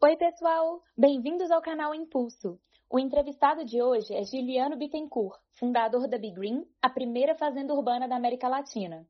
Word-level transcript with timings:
Oi, 0.00 0.16
pessoal! 0.16 0.80
Bem-vindos 0.96 1.50
ao 1.50 1.60
canal 1.60 1.92
Impulso. 1.92 2.56
O 2.88 3.00
entrevistado 3.00 3.64
de 3.64 3.82
hoje 3.82 4.14
é 4.14 4.22
Juliano 4.22 4.76
Bittencourt, 4.76 5.36
fundador 5.54 6.06
da 6.06 6.16
Be 6.16 6.30
Green, 6.30 6.64
a 6.80 6.88
primeira 6.88 7.34
fazenda 7.34 7.74
urbana 7.74 8.06
da 8.06 8.14
América 8.14 8.46
Latina. 8.46 9.04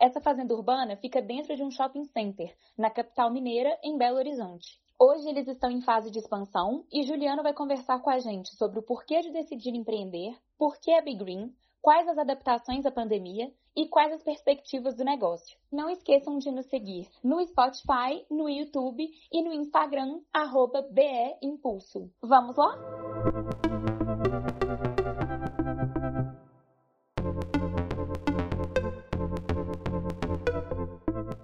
Essa 0.00 0.20
fazenda 0.20 0.54
urbana 0.54 0.96
fica 0.96 1.20
dentro 1.20 1.56
de 1.56 1.64
um 1.64 1.72
shopping 1.72 2.04
center, 2.04 2.54
na 2.78 2.88
capital 2.88 3.32
mineira, 3.32 3.76
em 3.82 3.98
Belo 3.98 4.18
Horizonte. 4.18 4.80
Hoje 4.96 5.28
eles 5.28 5.48
estão 5.48 5.72
em 5.72 5.80
fase 5.80 6.08
de 6.08 6.20
expansão 6.20 6.84
e 6.92 7.02
Juliano 7.02 7.42
vai 7.42 7.52
conversar 7.52 7.98
com 7.98 8.08
a 8.08 8.20
gente 8.20 8.54
sobre 8.54 8.78
o 8.78 8.84
porquê 8.84 9.20
de 9.22 9.32
decidir 9.32 9.74
empreender, 9.74 10.38
por 10.56 10.78
que 10.78 10.92
a 10.92 11.02
Be 11.02 11.16
Green, 11.16 11.52
quais 11.82 12.06
as 12.06 12.16
adaptações 12.16 12.86
à 12.86 12.92
pandemia 12.92 13.52
e 13.78 13.86
quais 13.86 14.12
as 14.12 14.24
perspectivas 14.24 14.96
do 14.96 15.04
negócio. 15.04 15.56
Não 15.70 15.88
esqueçam 15.88 16.36
de 16.36 16.50
nos 16.50 16.66
seguir 16.66 17.08
no 17.22 17.40
Spotify, 17.46 18.26
no 18.28 18.48
YouTube 18.48 19.08
e 19.32 19.40
no 19.40 19.52
Instagram, 19.52 20.18
arroba 20.32 20.82
BE 20.90 21.36
Impulso. 21.40 22.10
Vamos 22.20 22.56
lá? 22.56 22.76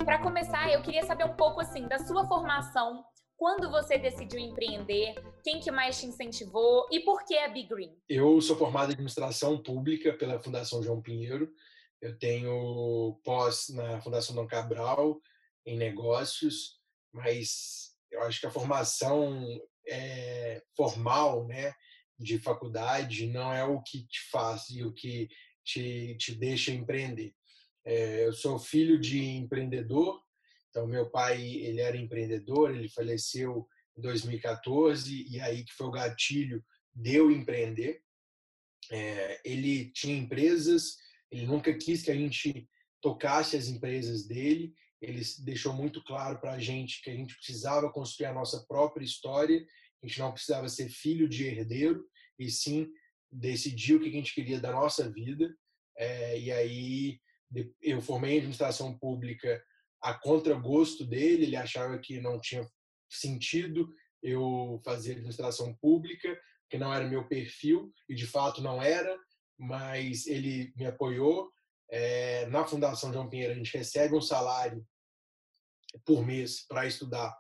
Para 0.05 0.19
começar, 0.21 0.73
eu 0.73 0.83
queria 0.83 1.05
saber 1.05 1.27
um 1.27 1.37
pouco 1.37 1.61
assim 1.61 1.87
da 1.87 2.01
sua 2.01 2.27
formação 2.27 3.05
quando 3.37 3.71
você 3.71 3.97
decidiu 3.97 4.41
empreender? 4.41 5.15
Quem 5.45 5.61
que 5.61 5.71
mais 5.71 6.01
te 6.01 6.07
incentivou? 6.07 6.89
E 6.91 6.99
por 6.99 7.25
que 7.25 7.37
a 7.37 7.49
Big 7.49 7.69
Green? 7.69 7.97
Eu 8.09 8.41
sou 8.41 8.57
formado 8.57 8.91
em 8.91 8.95
administração 8.95 9.63
pública 9.63 10.13
pela 10.15 10.43
Fundação 10.43 10.83
João 10.83 11.01
Pinheiro. 11.01 11.53
Eu 12.05 12.19
tenho 12.19 13.19
pós 13.25 13.71
na 13.71 13.99
Fundação 14.03 14.37
Dom 14.37 14.47
Cabral 14.47 15.19
em 15.65 15.75
negócios, 15.79 16.79
mas 17.11 17.97
eu 18.11 18.21
acho 18.25 18.39
que 18.39 18.47
a 18.47 18.51
formação 18.51 19.43
é, 19.89 20.63
formal, 20.77 21.47
né, 21.47 21.73
de 22.19 22.39
faculdade 22.39 23.27
não 23.29 23.51
é 23.51 23.65
o 23.65 23.81
que 23.81 24.07
te 24.07 24.21
faz 24.31 24.69
e 24.69 24.85
o 24.85 24.93
que 24.93 25.31
te, 25.65 26.15
te 26.19 26.35
deixa 26.35 26.73
empreender. 26.73 27.35
É, 27.87 28.27
eu 28.27 28.35
sou 28.35 28.59
filho 28.59 29.01
de 29.01 29.25
empreendedor, 29.25 30.23
então, 30.69 30.87
meu 30.87 31.09
pai, 31.09 31.41
ele 31.41 31.81
era 31.81 31.97
empreendedor, 31.97 32.75
ele 32.75 32.91
faleceu 32.91 33.67
em 33.97 34.03
2014, 34.03 35.27
e 35.31 35.41
aí 35.41 35.65
que 35.65 35.73
foi 35.73 35.87
o 35.87 35.91
gatilho 35.91 36.63
de 36.93 37.15
eu 37.15 37.31
empreender. 37.31 38.03
É, 38.91 39.41
ele 39.43 39.91
tinha 39.93 40.15
empresas, 40.15 40.99
ele 41.35 41.47
nunca 41.47 41.75
quis 41.75 42.03
que 42.03 42.13
a 42.13 42.15
gente 42.15 42.69
tocasse 43.03 43.57
as 43.57 43.67
empresas 43.67 44.25
dele, 44.25 44.73
ele 45.01 45.21
deixou 45.41 45.73
muito 45.73 46.03
claro 46.05 46.39
para 46.39 46.53
a 46.53 46.59
gente 46.61 47.03
que 47.03 47.11
a 47.11 47.15
gente 47.15 47.35
precisava 47.35 47.93
construir 47.93 48.27
a 48.27 48.33
nossa 48.33 48.65
própria 48.67 49.05
história, 49.05 49.67
a 50.03 50.07
gente 50.07 50.21
não 50.21 50.33
precisava 50.33 50.69
ser 50.69 50.89
filho 50.89 51.29
de 51.29 51.45
herdeiro, 51.45 52.05
e 52.39 52.49
sim 52.51 52.89
decidir 53.31 53.97
o 53.97 54.01
que 54.01 54.09
a 54.09 54.13
gente 54.13 54.33
queria 54.33 54.61
da 54.61 54.71
nossa 54.71 55.11
vida. 55.11 55.53
É, 55.99 56.39
e 56.39 56.53
aí 56.53 57.19
eu 57.83 58.01
formei 58.01 58.39
administração 58.39 58.97
pública 58.97 59.63
a 60.01 60.15
contragosto 60.15 61.05
dele, 61.05 61.45
ele 61.45 61.57
achava 61.57 61.99
que 61.99 62.21
não 62.21 62.41
tinha 62.41 62.65
sentido 63.11 63.93
eu 64.23 64.81
fazer 64.85 65.13
administração 65.13 65.75
pública, 65.75 66.39
que 66.71 66.79
não 66.79 66.95
era 66.95 67.09
meu 67.09 67.27
perfil, 67.27 67.93
e 68.09 68.15
de 68.15 68.27
fato 68.27 68.63
não 68.63 68.83
era, 68.83 69.19
mas 69.59 70.27
ele 70.27 70.73
me 70.77 70.87
apoiou. 70.87 71.51
É, 71.91 72.47
na 72.47 72.67
Fundação 72.67 73.13
João 73.13 73.29
Pinheiro, 73.29 73.53
a 73.53 73.57
gente 73.57 73.77
recebe 73.77 74.15
um 74.15 74.21
salário 74.21 74.85
por 76.05 76.27
mês 76.27 76.67
para 76.67 76.87
estudar, 76.87 77.37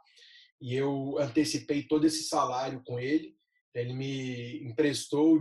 e 0.61 0.75
eu 0.75 1.19
antecipei 1.19 1.83
todo 1.83 2.06
esse 2.06 2.25
salário 2.25 2.83
com 2.84 2.98
ele. 2.98 3.37
Ele 3.75 3.93
me 3.93 4.65
emprestou 4.65 5.41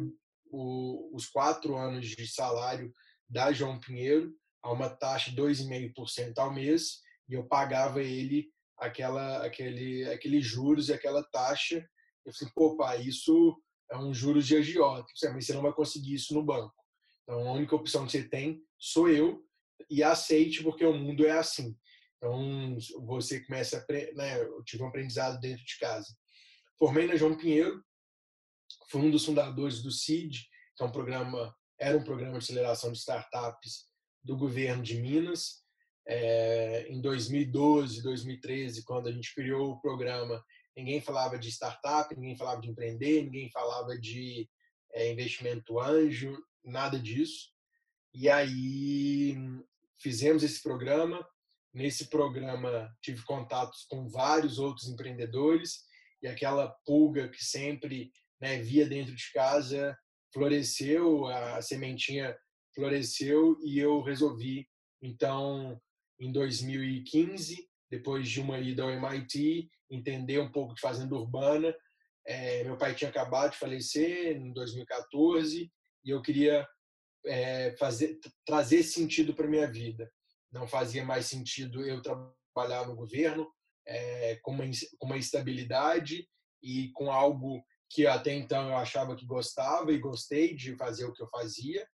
o, 0.50 1.16
os 1.16 1.28
quatro 1.28 1.76
anos 1.76 2.08
de 2.08 2.28
salário 2.28 2.92
da 3.30 3.52
João 3.52 3.80
Pinheiro 3.80 4.34
a 4.64 4.72
uma 4.72 4.90
taxa 4.90 5.30
de 5.30 5.38
2,5% 5.38 6.34
ao 6.38 6.53
mês, 6.53 7.02
e 7.30 7.34
eu 7.34 7.47
pagava 7.47 8.02
ele 8.02 8.52
aquela 8.78 9.46
aquele 9.46 10.09
aquele 10.09 10.42
juros 10.42 10.90
e 10.90 10.94
aquela 10.94 11.24
taxa. 11.24 11.88
Eu 12.26 12.34
falei, 12.34 12.53
pô, 12.56 12.78
pai, 12.78 13.02
isso 13.02 13.58
é 13.94 13.98
um 13.98 14.12
juros 14.12 14.48
de 14.48 14.58
agiota, 14.58 15.06
mas 15.31 15.46
você 15.46 15.54
não 15.54 15.62
vai 15.62 15.72
conseguir 15.72 16.16
isso 16.16 16.34
no 16.34 16.44
banco. 16.44 16.74
Então, 17.22 17.48
a 17.48 17.52
única 17.54 17.76
opção 17.76 18.06
que 18.06 18.12
você 18.12 18.28
tem 18.28 18.62
sou 18.78 19.08
eu 19.08 19.46
e 19.90 20.02
aceite 20.02 20.64
porque 20.64 20.84
o 20.84 20.98
mundo 20.98 21.26
é 21.26 21.31
assim. 21.31 21.78
Então, 22.18 22.76
você 23.06 23.40
começa 23.42 23.78
a, 23.78 24.16
né, 24.16 24.42
eu 24.42 24.64
tive 24.64 24.82
um 24.82 24.88
aprendizado 24.88 25.40
dentro 25.40 25.64
de 25.64 25.78
casa. 25.78 26.08
Formei 26.80 27.06
na 27.06 27.16
João 27.16 27.38
Pinheiro, 27.38 27.84
fui 28.90 29.02
um 29.02 29.12
dos 29.12 29.26
fundadores 29.26 29.84
do 29.84 29.92
CID, 29.92 30.40
que 30.76 30.84
é 30.84 30.86
um 30.86 30.92
programa, 30.92 31.56
era 31.80 31.96
um 31.96 32.03
programa 32.03 32.40
de 32.40 32.40
aceleração 32.40 32.92
de 32.92 32.98
startups 32.98 33.88
do 34.24 34.36
governo 34.36 34.82
de 34.82 35.00
Minas. 35.00 35.62
É, 36.08 36.88
em 36.90 37.00
2012, 37.00 38.02
2013, 38.02 38.84
quando 38.84 39.08
a 39.08 39.12
gente 39.12 39.34
criou 39.36 39.72
o 39.72 39.82
programa, 39.82 40.44
ninguém 40.75 41.01
falava 41.01 41.38
de 41.38 41.50
startup, 41.50 42.13
ninguém 42.16 42.35
falava 42.35 42.61
de 42.61 42.69
empreender, 42.69 43.23
ninguém 43.23 43.50
falava 43.51 43.97
de 43.97 44.50
é, 44.94 45.11
investimento 45.11 45.79
anjo, 45.79 46.38
nada 46.63 47.00
disso. 47.00 47.51
E 48.13 48.29
aí 48.29 49.35
fizemos 50.00 50.44
esse 50.44 50.61
programa. 50.61 51.25
Nesse 51.73 52.09
programa 52.09 52.95
tive 53.01 53.23
contatos 53.23 53.85
com 53.89 54.07
vários 54.07 54.59
outros 54.59 54.88
empreendedores 54.88 55.84
e 56.22 56.28
aquela 56.28 56.69
pulga 56.85 57.28
que 57.29 57.44
sempre 57.44 58.11
né, 58.40 58.61
via 58.61 58.88
dentro 58.88 59.16
de 59.16 59.31
casa 59.31 59.97
floresceu, 60.31 61.28
a 61.28 61.61
sementinha 61.61 62.38
floresceu 62.75 63.57
e 63.63 63.79
eu 63.79 64.01
resolvi 64.01 64.67
então 65.01 65.79
em 66.19 66.31
2015, 66.31 67.67
depois 67.90 68.28
de 68.28 68.41
uma 68.41 68.59
ida 68.59 68.84
ao 68.84 68.90
MIT, 68.90 69.69
entender 69.94 70.40
um 70.40 70.52
pouco 70.52 70.74
de 70.74 70.81
fazenda 70.81 71.16
urbana. 71.16 71.76
É, 72.26 72.64
meu 72.64 72.78
pai 72.78 72.96
tinha 72.96 73.09
acabado 73.09 73.52
de 73.52 73.58
falecer 73.58 74.36
em 74.38 74.54
2014 74.54 75.72
e 76.06 76.09
eu 76.09 76.22
queria 76.22 76.68
é, 77.26 77.76
fazer, 77.78 78.20
trazer 78.46 78.84
sentido 78.84 79.34
para 79.34 79.48
minha 79.48 79.70
vida. 79.70 80.12
Não 80.52 80.68
fazia 80.68 81.03
mais 81.03 81.26
sentido 81.26 81.86
eu 81.86 82.02
trabalhar 82.02 82.88
no 82.88 82.96
governo 82.96 83.52
é, 83.86 84.38
com, 84.42 84.52
uma, 84.52 84.64
com 84.98 85.08
uma 85.08 85.18
estabilidade 85.18 86.28
e 86.62 86.92
com 86.94 87.12
algo 87.12 87.64
que 87.90 88.08
até 88.08 88.34
então 88.34 88.70
eu 88.70 88.78
achava 88.78 89.16
que 89.16 89.26
gostava 89.26 89.92
e 89.92 90.00
gostei 90.00 90.56
de 90.56 90.76
fazer 90.76 91.06
o 91.06 91.14
que 91.14 91.22
eu 91.22 91.30
fazia, 91.30 91.88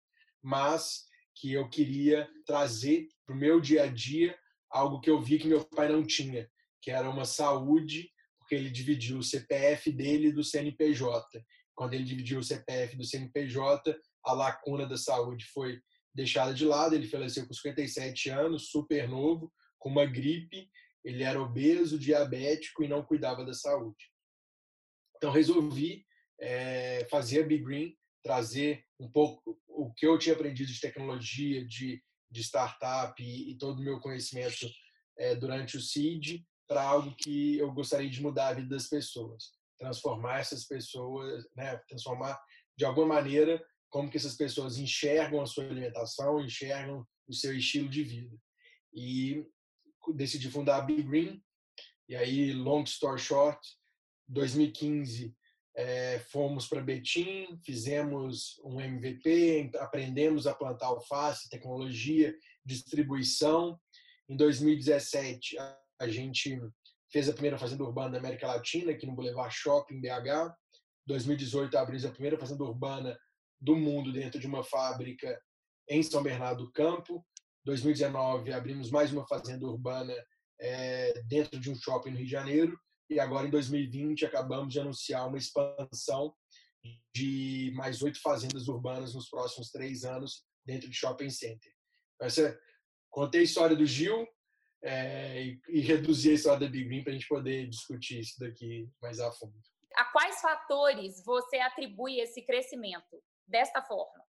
mas 0.43 1.05
que 1.35 1.53
eu 1.53 1.69
queria 1.69 2.29
trazer 2.47 3.09
para 3.27 3.35
o 3.35 3.39
meu 3.39 3.61
dia 3.61 3.85
a 3.85 3.87
dia 3.87 4.39
algo 4.71 5.01
que 5.01 5.11
eu 5.11 5.21
vi 5.21 5.39
que 5.39 5.49
meu 5.49 5.65
pai 5.65 5.89
não 5.89 6.05
tinha, 6.05 6.49
que 6.89 6.93
era 6.93 7.11
uma 7.11 7.27
saúde, 7.27 8.11
porque 8.39 8.55
ele 8.55 8.71
dividiu 8.71 9.19
o 9.19 9.23
CPF 9.23 9.93
dele 9.93 10.33
do 10.33 10.43
CNPJ. 10.43 11.45
Quando 11.75 11.93
ele 11.93 12.03
dividiu 12.03 12.39
o 12.39 12.43
CPF 12.43 12.97
do 12.97 13.05
CNPJ, 13.05 13.95
a 14.25 14.33
lacuna 14.33 14.87
da 14.87 14.97
saúde 14.97 15.45
foi 15.53 15.83
deixada 16.15 16.55
de 16.55 16.65
lado. 16.65 16.95
Ele 16.95 17.07
faleceu 17.07 17.47
com 17.47 17.53
57 17.53 18.31
anos, 18.31 18.71
super 18.71 19.07
novo, 19.07 19.53
com 19.79 19.91
uma 19.91 20.07
gripe. 20.07 20.67
Ele 21.05 21.23
era 21.23 21.39
obeso, 21.39 21.99
diabético 21.99 22.83
e 22.83 22.89
não 22.89 23.05
cuidava 23.05 23.45
da 23.45 23.53
saúde. 23.53 24.11
Então 25.19 25.31
resolvi 25.31 26.07
é, 26.41 27.07
fazer 27.11 27.43
a 27.43 27.47
Big 27.47 27.63
Green, 27.63 27.95
trazer 28.23 28.83
um 28.99 29.11
pouco 29.11 29.61
o 29.69 29.93
que 29.93 30.07
eu 30.07 30.19
tinha 30.19 30.35
aprendido 30.35 30.73
de 30.73 30.81
tecnologia, 30.81 31.67
de, 31.67 32.03
de 32.31 32.41
startup 32.41 33.23
e, 33.23 33.51
e 33.51 33.59
todo 33.59 33.79
o 33.79 33.85
meu 33.85 34.01
conhecimento 34.01 34.67
é, 35.19 35.35
durante 35.35 35.77
o 35.77 35.83
CID 35.83 36.48
para 36.69 36.83
algo 36.83 37.15
que 37.17 37.57
eu 37.57 37.73
gostaria 37.73 38.11
de 38.11 38.23
mudar 38.23 38.49
a 38.49 38.53
vida 38.53 38.69
das 38.69 38.89
pessoas, 38.89 39.53
transformar 39.79 40.41
essas 40.41 40.65
pessoas, 40.65 41.49
né, 41.57 41.79
transformar 41.89 42.39
de 42.77 42.85
alguma 42.85 43.07
maneira 43.07 43.65
como 43.89 44.11
que 44.11 44.19
essas 44.19 44.37
pessoas 44.37 44.77
enxergam 44.77 45.41
a 45.41 45.47
sua 45.47 45.65
alimentação, 45.65 46.41
enxergam 46.41 47.07
o 47.27 47.33
seu 47.33 47.57
estilo 47.57 47.89
de 47.89 48.05
vida. 48.05 48.37
E 48.95 49.47
decidi 50.15 50.51
fundar 50.51 50.77
a 50.77 50.83
Big 50.83 51.03
Green. 51.03 51.43
E 52.09 52.15
aí, 52.15 52.53
long 52.53 52.85
story 52.85 53.21
short, 53.21 53.59
2015 54.29 55.35
é, 55.75 56.19
fomos 56.31 56.67
para 56.67 56.83
Betim, 56.83 57.59
fizemos 57.65 58.61
um 58.65 58.81
MVP, 58.81 59.71
aprendemos 59.79 60.47
a 60.47 60.55
plantar 60.55 60.87
alface, 60.87 61.49
tecnologia, 61.49 62.35
distribuição. 62.65 63.79
Em 64.29 64.37
2017, 64.37 65.57
a 66.01 66.09
gente 66.09 66.61
fez 67.11 67.29
a 67.29 67.33
primeira 67.33 67.59
fazenda 67.59 67.85
urbana 67.85 68.13
da 68.13 68.19
América 68.19 68.47
Latina, 68.47 68.93
aqui 68.93 69.07
no 69.07 69.15
Boulevard 69.15 69.55
Shopping, 69.55 70.01
BH. 70.01 70.55
2018, 71.07 71.77
abrimos 71.77 72.05
a 72.05 72.11
primeira 72.11 72.39
fazenda 72.39 72.65
urbana 72.65 73.19
do 73.61 73.75
mundo 73.75 74.13
dentro 74.13 74.39
de 74.39 74.47
uma 74.47 74.63
fábrica 74.63 75.41
em 75.89 76.03
São 76.03 76.23
Bernardo 76.23 76.65
do 76.65 76.73
Campo. 76.73 77.25
2019, 77.65 78.53
abrimos 78.53 78.91
mais 78.91 79.13
uma 79.13 79.27
fazenda 79.27 79.67
urbana 79.67 80.15
é, 80.61 81.23
dentro 81.23 81.59
de 81.59 81.71
um 81.71 81.75
shopping 81.75 82.11
no 82.11 82.17
Rio 82.17 82.27
de 82.27 82.33
Janeiro. 82.33 82.79
e 83.11 83.19
agora 83.19 83.47
em 83.47 83.51
2020 83.51 84.27
acabamos 84.27 84.73
de 84.73 84.81
anunciar 84.81 85.27
uma 85.27 85.39
expansão 85.39 86.35
de 87.15 87.73
mais 87.75 88.03
oito 88.03 88.21
fazendas 88.21 88.69
urbanas 88.69 89.15
nos 89.15 89.29
próximos 89.29 89.71
três 89.71 90.05
anos 90.05 90.45
dentro 90.65 90.89
de 90.89 90.97
shopping 90.97 91.31
center. 91.31 91.73
Essa, 92.21 92.59
contei 93.11 93.41
a 93.41 93.45
história 93.45 93.75
do 93.75 93.87
Gil 93.87 94.27
é, 94.83 95.43
e, 95.43 95.61
e 95.69 95.81
reduzir 95.81 96.31
a 96.31 96.35
história 96.35 96.61
da 96.61 96.73
Big 96.73 96.85
Green 96.85 97.03
para 97.03 97.13
a 97.13 97.15
gente 97.15 97.29
poder 97.29 97.69
discutir 97.69 98.21
isso 98.21 98.39
daqui 98.39 98.89
mais 99.03 99.21
a 99.21 99.31
fundo. 99.33 99.55
A 99.97 100.05
quais 100.07 100.41
fatores 100.41 101.23
você 101.25 101.59
atribui 101.59 102.21
esse 102.21 102.43
crescimento 102.43 103.23
desta 103.47 103.83
forma? 103.83 104.25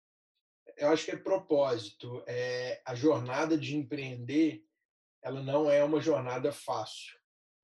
Eu 0.77 0.89
acho 0.89 1.05
que 1.05 1.11
é 1.11 1.17
propósito. 1.17 2.23
É, 2.27 2.81
a 2.85 2.93
jornada 2.93 3.57
de 3.57 3.75
empreender, 3.75 4.63
ela 5.23 5.41
não 5.41 5.69
é 5.69 5.83
uma 5.83 5.99
jornada 5.99 6.51
fácil. 6.51 7.17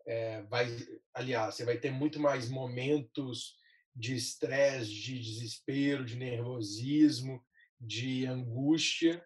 É, 0.06 0.42
vai, 0.44 0.68
aliás, 1.14 1.56
você 1.56 1.64
vai 1.64 1.78
ter 1.78 1.92
muito 1.92 2.20
mais 2.20 2.50
momentos 2.50 3.56
de 3.96 4.16
estresse, 4.16 4.90
de 4.90 5.20
desespero, 5.20 6.04
de 6.04 6.18
nervosismo, 6.18 7.42
de 7.80 8.26
angústia, 8.26 9.24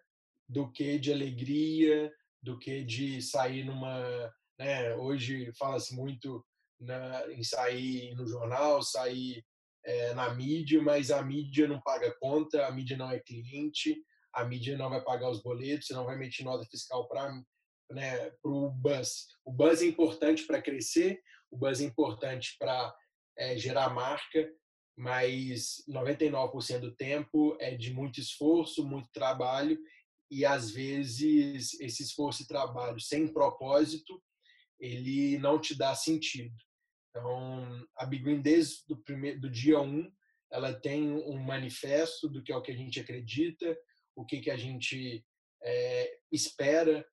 do 0.48 0.70
que 0.70 0.98
de 0.98 1.12
alegria, 1.12 2.12
do 2.48 2.58
que 2.58 2.82
de 2.82 3.20
sair 3.20 3.62
numa. 3.62 4.32
Né, 4.58 4.94
hoje 4.96 5.52
fala-se 5.56 5.94
muito 5.94 6.44
na, 6.80 7.30
em 7.30 7.44
sair 7.44 8.14
no 8.16 8.26
jornal, 8.26 8.82
sair 8.82 9.44
é, 9.84 10.14
na 10.14 10.34
mídia, 10.34 10.82
mas 10.82 11.10
a 11.10 11.22
mídia 11.22 11.68
não 11.68 11.80
paga 11.80 12.12
conta, 12.18 12.66
a 12.66 12.72
mídia 12.72 12.96
não 12.96 13.10
é 13.10 13.20
cliente, 13.20 14.02
a 14.32 14.44
mídia 14.44 14.76
não 14.76 14.90
vai 14.90 15.04
pagar 15.04 15.30
os 15.30 15.42
boletos, 15.42 15.90
não 15.90 16.04
vai 16.04 16.16
emitir 16.16 16.44
nota 16.44 16.66
fiscal 16.68 17.06
para 17.06 17.30
né, 17.92 18.32
o 18.42 18.70
buzz. 18.70 19.26
O 19.44 19.52
buzz 19.52 19.82
é 19.82 19.86
importante 19.86 20.44
para 20.44 20.62
crescer, 20.62 21.20
o 21.50 21.56
buzz 21.56 21.80
é 21.80 21.84
importante 21.84 22.56
para 22.58 22.94
é, 23.36 23.56
gerar 23.56 23.90
marca, 23.90 24.50
mas 24.96 25.84
99% 25.88 26.80
do 26.80 26.96
tempo 26.96 27.56
é 27.60 27.76
de 27.76 27.92
muito 27.92 28.18
esforço, 28.18 28.84
muito 28.84 29.08
trabalho 29.12 29.78
e 30.30 30.44
às 30.44 30.70
vezes 30.70 31.78
esse 31.80 32.02
esforço 32.02 32.42
e 32.42 32.46
trabalho 32.46 33.00
sem 33.00 33.26
propósito 33.26 34.22
ele 34.80 35.38
não 35.38 35.60
te 35.60 35.76
dá 35.76 35.94
sentido. 35.94 36.54
Então, 37.10 37.86
a 37.96 38.06
Big 38.06 38.22
Green 38.22 38.40
desde 38.40 38.86
do 38.86 38.96
primeiro 38.96 39.40
do 39.40 39.50
dia 39.50 39.80
1, 39.80 39.84
um, 39.84 40.12
ela 40.52 40.72
tem 40.72 41.10
um 41.10 41.38
manifesto 41.42 42.28
do 42.28 42.42
que 42.42 42.52
é 42.52 42.56
o 42.56 42.62
que 42.62 42.70
a 42.70 42.76
gente 42.76 43.00
acredita, 43.00 43.76
o 44.14 44.24
que 44.24 44.40
que 44.40 44.50
a 44.50 44.56
gente 44.56 45.24
é, 45.62 46.18
espera 46.30 47.04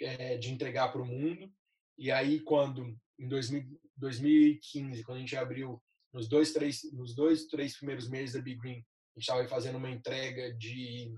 é, 0.00 0.36
de 0.36 0.52
entregar 0.52 0.92
para 0.92 1.00
o 1.00 1.06
mundo. 1.06 1.50
E 1.96 2.10
aí 2.10 2.40
quando 2.40 2.96
em 3.18 3.28
2000, 3.28 3.80
2015, 3.96 5.02
quando 5.02 5.18
a 5.18 5.20
gente 5.20 5.36
abriu 5.36 5.82
nos 6.12 6.28
dois, 6.28 6.52
três, 6.52 6.80
nos 6.92 7.14
dois, 7.14 7.46
três 7.46 7.76
primeiros 7.76 8.08
meses 8.08 8.34
da 8.34 8.40
Big 8.40 8.60
Green, 8.60 8.78
a 8.78 9.18
gente 9.18 9.28
estava 9.28 9.48
fazendo 9.48 9.78
uma 9.78 9.90
entrega 9.90 10.54
de 10.54 11.12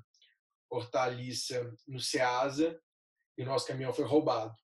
hortaliça 0.71 1.75
no 1.87 1.99
Ceasa 1.99 2.81
e 3.37 3.43
o 3.43 3.47
nosso 3.47 3.67
caminhão 3.67 3.93
foi 3.93 4.05
roubado. 4.05 4.55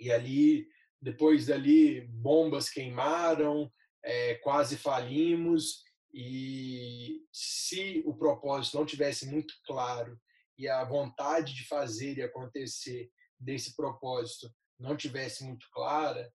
E 0.00 0.10
ali, 0.10 0.66
depois 1.00 1.46
dali, 1.46 2.00
bombas 2.08 2.70
queimaram, 2.70 3.70
é, 4.02 4.36
quase 4.36 4.76
falimos. 4.76 5.84
E 6.12 7.20
se 7.32 8.02
o 8.06 8.16
propósito 8.16 8.78
não 8.78 8.86
tivesse 8.86 9.26
muito 9.26 9.54
claro 9.64 10.18
e 10.56 10.68
a 10.68 10.84
vontade 10.84 11.54
de 11.54 11.66
fazer 11.66 12.16
e 12.16 12.22
acontecer 12.22 13.10
desse 13.38 13.74
propósito 13.74 14.52
não 14.78 14.96
tivesse 14.96 15.44
muito 15.44 15.66
clara, 15.72 16.32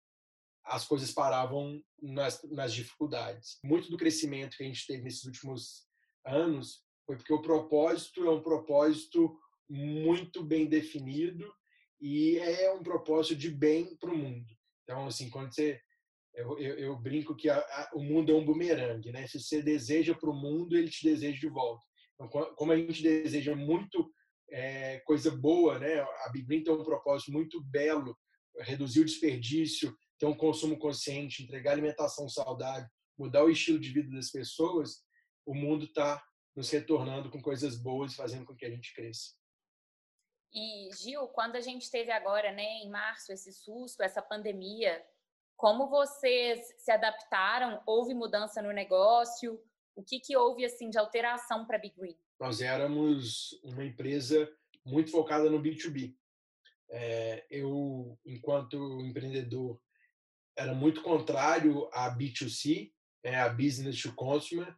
as 0.65 0.85
coisas 0.85 1.11
paravam 1.11 1.81
nas, 2.01 2.41
nas 2.51 2.73
dificuldades. 2.73 3.57
Muito 3.63 3.89
do 3.89 3.97
crescimento 3.97 4.55
que 4.55 4.63
a 4.63 4.67
gente 4.67 4.85
teve 4.85 5.03
nesses 5.03 5.23
últimos 5.23 5.87
anos 6.25 6.83
foi 7.09 7.17
porque 7.17 7.33
o 7.33 7.41
propósito 7.41 8.23
é 8.23 8.29
um 8.29 8.39
propósito 8.39 9.35
muito 9.67 10.43
bem 10.43 10.67
definido 10.67 11.51
e 11.99 12.37
é 12.37 12.71
um 12.71 12.83
propósito 12.83 13.35
de 13.35 13.49
bem 13.49 13.97
para 13.97 14.11
o 14.11 14.15
mundo. 14.15 14.45
Então, 14.83 15.07
assim, 15.07 15.27
quando 15.27 15.51
você 15.51 15.81
eu, 16.35 16.59
eu, 16.59 16.77
eu 16.77 16.95
brinco 16.95 17.35
que 17.35 17.49
a, 17.49 17.57
a, 17.57 17.89
o 17.95 18.03
mundo 18.03 18.31
é 18.31 18.35
um 18.35 18.45
bumerangue, 18.45 19.11
né? 19.11 19.25
Se 19.25 19.41
você 19.41 19.59
deseja 19.59 20.13
para 20.13 20.29
o 20.29 20.35
mundo, 20.35 20.77
ele 20.77 20.87
te 20.87 21.03
deseja 21.03 21.39
de 21.39 21.49
volta. 21.49 21.83
Então, 22.13 22.29
como 22.55 22.71
a 22.71 22.77
gente 22.77 23.01
deseja 23.01 23.55
muito 23.55 24.13
é, 24.51 24.99
coisa 24.99 25.31
boa, 25.31 25.79
né? 25.79 26.01
A 26.01 26.29
Big 26.31 26.63
tem 26.63 26.71
um 26.71 26.83
propósito 26.83 27.31
muito 27.31 27.59
belo, 27.63 28.15
reduzir 28.59 29.01
o 29.01 29.05
desperdício, 29.05 29.97
ter 30.19 30.27
um 30.27 30.37
consumo 30.37 30.77
consciente, 30.77 31.41
entregar 31.41 31.71
alimentação 31.71 32.29
saudável, 32.29 32.87
mudar 33.17 33.43
o 33.43 33.49
estilo 33.49 33.79
de 33.79 33.89
vida 33.89 34.11
das 34.11 34.29
pessoas, 34.29 34.97
o 35.43 35.55
mundo 35.55 35.85
está 35.85 36.23
nos 36.59 36.69
retornando 36.71 37.29
com 37.29 37.41
coisas 37.41 37.77
boas, 37.77 38.13
fazendo 38.13 38.45
com 38.45 38.53
que 38.53 38.65
a 38.65 38.69
gente 38.69 38.93
cresça. 38.93 39.33
E 40.53 40.89
Gil, 40.93 41.25
quando 41.29 41.55
a 41.55 41.61
gente 41.61 41.89
teve 41.89 42.11
agora, 42.11 42.51
né, 42.51 42.81
em 42.83 42.89
março, 42.89 43.31
esse 43.31 43.53
susto, 43.53 44.03
essa 44.03 44.21
pandemia, 44.21 45.01
como 45.55 45.89
vocês 45.89 46.59
se 46.77 46.91
adaptaram? 46.91 47.81
Houve 47.85 48.13
mudança 48.13 48.61
no 48.61 48.73
negócio? 48.73 49.57
O 49.95 50.03
que, 50.03 50.19
que 50.19 50.35
houve 50.35 50.65
assim 50.65 50.89
de 50.89 50.97
alteração 50.97 51.65
para 51.65 51.77
a 51.77 51.79
Big 51.79 51.95
Green? 51.97 52.17
Nós 52.37 52.59
éramos 52.59 53.57
uma 53.63 53.85
empresa 53.85 54.51
muito 54.85 55.11
focada 55.11 55.49
no 55.49 55.61
B2B. 55.61 56.13
É, 56.89 57.45
eu, 57.49 58.19
enquanto 58.25 58.99
empreendedor, 58.99 59.79
era 60.57 60.73
muito 60.73 61.01
contrário 61.03 61.87
a 61.93 62.13
B2C, 62.13 62.91
é, 63.23 63.39
a 63.39 63.47
Business 63.47 64.01
to 64.01 64.13
Consumer, 64.13 64.75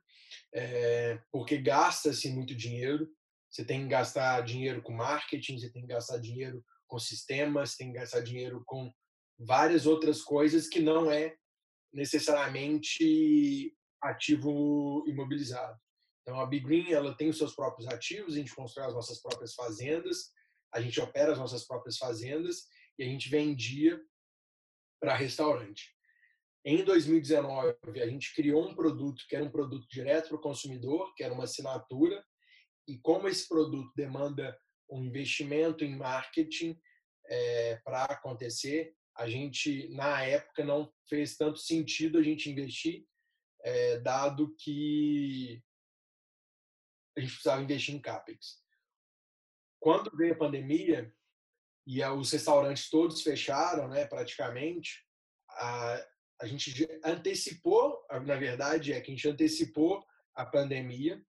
é, 0.53 1.19
porque 1.31 1.57
gasta-se 1.57 2.29
muito 2.29 2.55
dinheiro. 2.55 3.09
Você 3.49 3.65
tem 3.65 3.83
que 3.83 3.89
gastar 3.89 4.41
dinheiro 4.41 4.81
com 4.81 4.93
marketing, 4.93 5.59
você 5.59 5.69
tem 5.71 5.81
que 5.81 5.89
gastar 5.89 6.17
dinheiro 6.17 6.63
com 6.87 6.99
sistemas, 6.99 7.71
você 7.71 7.77
tem 7.77 7.91
que 7.91 7.99
gastar 7.99 8.21
dinheiro 8.21 8.63
com 8.65 8.91
várias 9.39 9.85
outras 9.85 10.21
coisas 10.21 10.67
que 10.67 10.79
não 10.79 11.11
é 11.11 11.35
necessariamente 11.93 13.75
ativo 14.01 15.03
imobilizado. 15.07 15.77
Então 16.21 16.39
a 16.39 16.45
Big 16.45 16.65
Green 16.65 16.91
ela 16.91 17.15
tem 17.15 17.29
os 17.29 17.37
seus 17.37 17.55
próprios 17.55 17.87
ativos, 17.87 18.33
a 18.33 18.37
gente 18.37 18.55
constrói 18.55 18.87
as 18.87 18.93
nossas 18.93 19.21
próprias 19.21 19.53
fazendas, 19.53 20.31
a 20.73 20.79
gente 20.81 20.99
opera 20.99 21.33
as 21.33 21.37
nossas 21.37 21.65
próprias 21.65 21.97
fazendas 21.97 22.63
e 22.97 23.03
a 23.03 23.05
gente 23.05 23.29
vendia 23.29 23.99
para 25.01 25.15
restaurante. 25.15 25.95
Em 26.63 26.83
2019, 26.83 27.75
a 28.01 28.07
gente 28.07 28.35
criou 28.35 28.67
um 28.67 28.75
produto 28.75 29.25
que 29.27 29.35
era 29.35 29.43
um 29.43 29.49
produto 29.49 29.87
direto 29.89 30.29
para 30.29 30.37
o 30.37 30.41
consumidor, 30.41 31.13
que 31.15 31.23
era 31.23 31.33
uma 31.33 31.45
assinatura, 31.45 32.23
e 32.87 32.99
como 32.99 33.27
esse 33.27 33.47
produto 33.47 33.91
demanda 33.95 34.59
um 34.89 35.03
investimento 35.03 35.83
em 35.83 35.95
marketing 35.95 36.79
é, 37.27 37.77
para 37.77 38.03
acontecer, 38.05 38.93
a 39.17 39.27
gente, 39.27 39.89
na 39.89 40.23
época, 40.23 40.63
não 40.63 40.91
fez 41.07 41.35
tanto 41.35 41.57
sentido 41.57 42.17
a 42.17 42.23
gente 42.23 42.49
investir, 42.49 43.05
é, 43.63 43.99
dado 43.99 44.55
que 44.57 45.61
a 47.17 47.21
gente 47.21 47.31
precisava 47.31 47.61
investir 47.61 47.95
em 47.95 48.01
CAPEX. 48.01 48.61
Quando 49.79 50.15
veio 50.15 50.33
a 50.33 50.37
pandemia, 50.37 51.13
e 51.87 52.03
os 52.03 52.31
restaurantes 52.31 52.89
todos 52.89 53.21
fecharam, 53.21 53.87
né, 53.87 54.05
praticamente, 54.05 55.03
a, 55.49 56.07
a 56.41 56.47
gente 56.47 56.87
antecipou, 57.03 58.03
na 58.25 58.35
verdade 58.35 58.93
é 58.93 58.99
que 58.99 59.11
a 59.11 59.15
gente 59.15 59.29
antecipou 59.29 60.03
a 60.33 60.45
pandemia, 60.45 61.23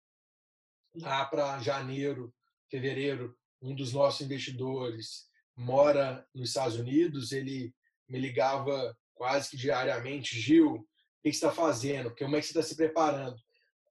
lá 0.94 1.24
para 1.24 1.58
janeiro, 1.58 2.32
fevereiro, 2.70 3.36
um 3.60 3.74
dos 3.74 3.92
nossos 3.92 4.20
investidores 4.20 5.28
mora 5.56 6.26
nos 6.34 6.48
Estados 6.48 6.76
Unidos, 6.76 7.32
ele 7.32 7.74
me 8.08 8.18
ligava 8.18 8.96
quase 9.14 9.50
que 9.50 9.56
diariamente, 9.56 10.38
Gil, 10.38 10.76
o 10.76 10.86
que 11.22 11.28
está 11.28 11.52
fazendo? 11.52 12.14
Como 12.16 12.36
é 12.36 12.40
que 12.40 12.46
você 12.46 12.58
está 12.58 12.62
se 12.62 12.76
preparando? 12.76 13.36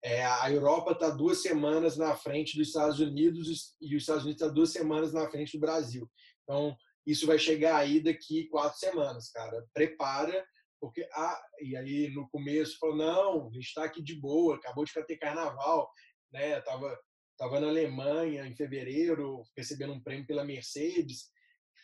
É, 0.02 0.26
a 0.26 0.50
Europa 0.50 0.94
está 0.94 1.10
duas 1.10 1.42
semanas 1.42 1.98
na 1.98 2.16
frente 2.16 2.58
dos 2.58 2.68
Estados 2.68 3.00
Unidos 3.00 3.76
e 3.80 3.96
os 3.96 4.02
Estados 4.02 4.24
Unidos 4.24 4.42
está 4.42 4.54
duas 4.54 4.72
semanas 4.72 5.14
na 5.14 5.30
frente 5.30 5.58
do 5.58 5.60
Brasil. 5.60 6.10
Então, 6.44 6.76
isso 7.06 7.28
vai 7.28 7.38
chegar 7.38 7.76
aí 7.76 8.00
daqui 8.00 8.46
quatro 8.46 8.80
semanas, 8.80 9.30
cara. 9.30 9.66
Prepara, 9.74 10.46
porque 10.80 11.08
ah, 11.14 11.42
e 11.62 11.76
aí 11.76 12.10
no 12.14 12.30
começo 12.30 12.78
falou 12.80 12.96
não, 12.96 13.48
a 13.48 13.54
gente 13.54 13.68
está 13.68 13.84
aqui 13.84 14.02
de 14.02 14.16
boa, 14.20 14.56
acabou 14.56 14.86
de 14.86 14.94
ter 15.06 15.18
carnaval, 15.18 15.92
né? 16.32 16.60
Tava 16.62 16.98
tava 17.38 17.60
na 17.60 17.68
Alemanha 17.68 18.46
em 18.46 18.56
fevereiro 18.56 19.44
recebendo 19.56 19.94
um 19.94 20.04
prêmio 20.04 20.28
pela 20.28 20.44
Mercedes, 20.44 21.30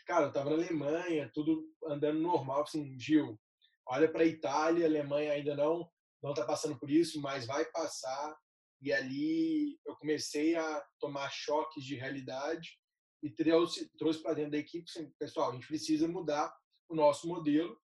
cara, 0.05 0.25
eu 0.25 0.31
tava 0.33 0.49
na 0.49 0.57
Alemanha, 0.57 1.31
tudo 1.33 1.65
andando 1.85 2.19
normal, 2.19 2.63
assim, 2.63 2.99
Gil, 2.99 3.39
olha 3.87 4.11
para 4.11 4.25
Itália, 4.25 4.85
Alemanha 4.85 5.31
ainda 5.33 5.55
não 5.55 5.89
não 6.25 6.31
está 6.31 6.43
passando 6.43 6.77
por 6.79 6.89
isso, 6.89 7.21
mas 7.21 7.45
vai 7.45 7.63
passar. 7.65 8.35
E 8.81 8.91
ali 8.91 9.79
eu 9.85 9.95
comecei 9.95 10.55
a 10.55 10.83
tomar 10.99 11.29
choques 11.29 11.83
de 11.83 11.95
realidade 11.95 12.79
e 13.21 13.29
trouxe, 13.29 13.89
trouxe 13.95 14.23
para 14.23 14.33
dentro 14.33 14.51
da 14.51 14.57
equipe, 14.57 14.89
assim, 14.89 15.11
pessoal, 15.19 15.51
a 15.51 15.53
gente 15.53 15.67
precisa 15.67 16.07
mudar 16.07 16.51
o 16.89 16.95
nosso 16.95 17.27
modelo 17.27 17.79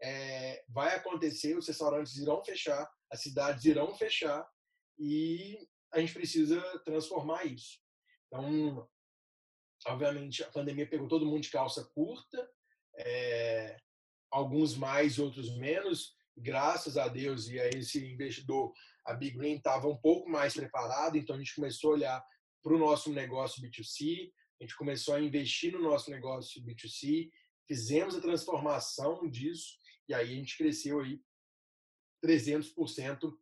é, 0.00 0.64
vai 0.68 0.94
acontecer, 0.94 1.56
os 1.56 1.66
restaurantes 1.66 2.16
irão 2.16 2.42
fechar, 2.44 2.88
as 3.10 3.20
cidades 3.20 3.64
irão 3.64 3.94
fechar 3.94 4.48
e 4.98 5.58
a 5.92 6.00
gente 6.00 6.12
precisa 6.12 6.60
transformar 6.84 7.44
isso. 7.44 7.78
Então, 8.26 8.88
obviamente, 9.86 10.42
a 10.42 10.50
pandemia 10.50 10.88
pegou 10.88 11.08
todo 11.08 11.26
mundo 11.26 11.42
de 11.42 11.50
calça 11.50 11.84
curta, 11.94 12.48
é, 12.96 13.76
alguns 14.30 14.76
mais, 14.76 15.18
outros 15.18 15.56
menos. 15.56 16.16
Graças 16.36 16.96
a 16.96 17.08
Deus 17.08 17.48
e 17.48 17.58
a 17.58 17.68
esse 17.68 18.12
investidor, 18.12 18.72
a 19.04 19.14
Big 19.14 19.36
Green 19.36 19.56
estava 19.56 19.88
um 19.88 19.96
pouco 19.96 20.28
mais 20.28 20.54
preparada, 20.54 21.18
então 21.18 21.34
a 21.34 21.38
gente 21.38 21.54
começou 21.54 21.90
a 21.90 21.94
olhar 21.94 22.24
para 22.62 22.74
o 22.74 22.78
nosso 22.78 23.12
negócio 23.12 23.62
B2C, 23.62 24.30
a 24.60 24.64
gente 24.64 24.76
começou 24.76 25.14
a 25.14 25.20
investir 25.20 25.72
no 25.72 25.80
nosso 25.80 26.10
negócio 26.10 26.62
B2C, 26.62 27.30
fizemos 27.66 28.14
a 28.14 28.20
transformação 28.20 29.28
disso 29.28 29.78
e 30.08 30.14
aí 30.14 30.32
a 30.32 30.34
gente 30.34 30.56
cresceu 30.56 31.00
aí 31.00 31.20
300% 32.24 33.32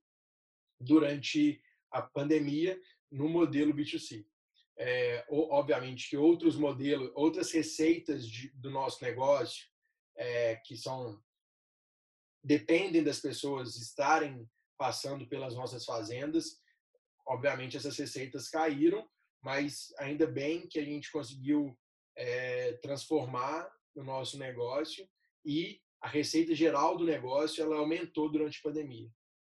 durante 0.80 1.62
a 1.90 2.02
pandemia 2.02 2.80
no 3.10 3.28
modelo 3.28 3.72
B2C. 3.72 4.26
É, 4.78 5.24
obviamente 5.30 6.10
que 6.10 6.16
outros 6.18 6.56
modelos, 6.56 7.10
outras 7.14 7.50
receitas 7.50 8.28
de, 8.28 8.50
do 8.50 8.70
nosso 8.70 9.02
negócio 9.02 9.66
é, 10.14 10.56
que 10.56 10.76
são 10.76 11.22
dependem 12.44 13.02
das 13.02 13.18
pessoas 13.18 13.76
estarem 13.76 14.48
passando 14.78 15.26
pelas 15.26 15.54
nossas 15.54 15.84
fazendas, 15.84 16.60
obviamente 17.26 17.76
essas 17.76 17.96
receitas 17.96 18.48
caíram, 18.48 19.08
mas 19.42 19.92
ainda 19.98 20.26
bem 20.26 20.68
que 20.68 20.78
a 20.78 20.84
gente 20.84 21.10
conseguiu 21.10 21.76
é, 22.16 22.74
transformar 22.74 23.68
o 23.96 24.04
nosso 24.04 24.38
negócio 24.38 25.08
e 25.44 25.80
a 26.00 26.08
receita 26.08 26.54
geral 26.54 26.96
do 26.96 27.04
negócio 27.04 27.62
ela 27.62 27.76
aumentou 27.76 28.30
durante 28.30 28.58
a 28.58 28.62
pandemia. 28.62 29.10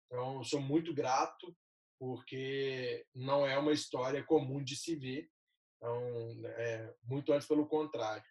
Então, 0.07 0.43
sou 0.43 0.61
muito 0.61 0.93
grato 0.93 1.55
porque 1.99 3.05
não 3.15 3.45
é 3.45 3.57
uma 3.57 3.71
história 3.71 4.23
comum 4.23 4.63
de 4.63 4.75
se 4.75 4.95
ver. 4.95 5.29
Então, 5.77 6.47
é, 6.57 6.93
muito 7.03 7.31
antes 7.33 7.47
pelo 7.47 7.67
contrário. 7.67 8.25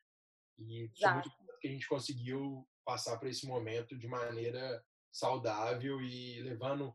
E 0.58 0.90
sou 0.94 1.10
muito 1.12 1.30
grato 1.30 1.60
que 1.60 1.68
a 1.68 1.70
gente 1.70 1.88
conseguiu 1.88 2.68
passar 2.84 3.18
por 3.18 3.28
esse 3.28 3.46
momento 3.46 3.96
de 3.96 4.06
maneira 4.06 4.84
saudável 5.10 6.00
e 6.00 6.40
levando 6.42 6.94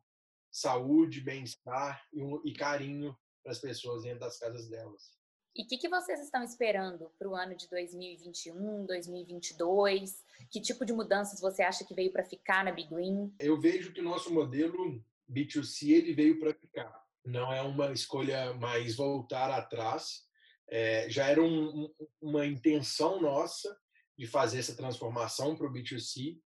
saúde, 0.52 1.22
bem-estar 1.22 2.04
e, 2.14 2.22
e 2.50 2.54
carinho 2.54 3.18
para 3.44 3.52
as 3.52 3.60
pessoas 3.60 4.04
dentro 4.04 4.20
das 4.20 4.40
casas 4.40 4.70
delas. 4.70 5.18
E 5.58 5.64
o 5.64 5.68
que, 5.68 5.76
que, 5.76 5.90
vocês 5.90 6.22
estão 6.22 6.44
esperando 6.44 7.12
para 7.18 7.28
o 7.28 7.36
ano 7.36 7.56
de 7.56 7.68
2021, 7.68 8.86
2022? 8.86 10.24
Que 10.52 10.62
tipo 10.62 10.86
de 10.86 10.94
mudanças 10.94 11.42
você 11.42 11.64
acha 11.64 11.84
que 11.84 11.96
veio 11.96 12.12
para 12.12 12.24
ficar 12.24 12.64
na 12.64 12.72
Big 12.72 12.88
Green? 12.94 13.34
Eu 13.40 13.60
vejo 13.60 13.92
que 13.92 14.00
o 14.00 14.04
nosso 14.04 14.32
modelo 14.32 15.04
B2C 15.28 15.90
ele 15.90 16.14
veio 16.14 16.40
para 16.40 16.54
ficar. 16.54 17.04
Não 17.26 17.52
é 17.52 17.64
uma 17.64 17.92
escolha 17.92 18.54
mais 18.54 18.96
voltar 18.96 19.50
atrás. 19.50 20.28
É, 20.70 21.10
já 21.10 21.28
era 21.28 21.42
um, 21.42 21.92
uma 22.22 22.46
intenção 22.46 23.20
nossa 23.20 23.76
de 24.16 24.28
fazer 24.28 24.60
essa 24.60 24.76
transformação 24.76 25.56
para 25.56 25.66
o 25.66 25.74
B2C, 25.74 26.38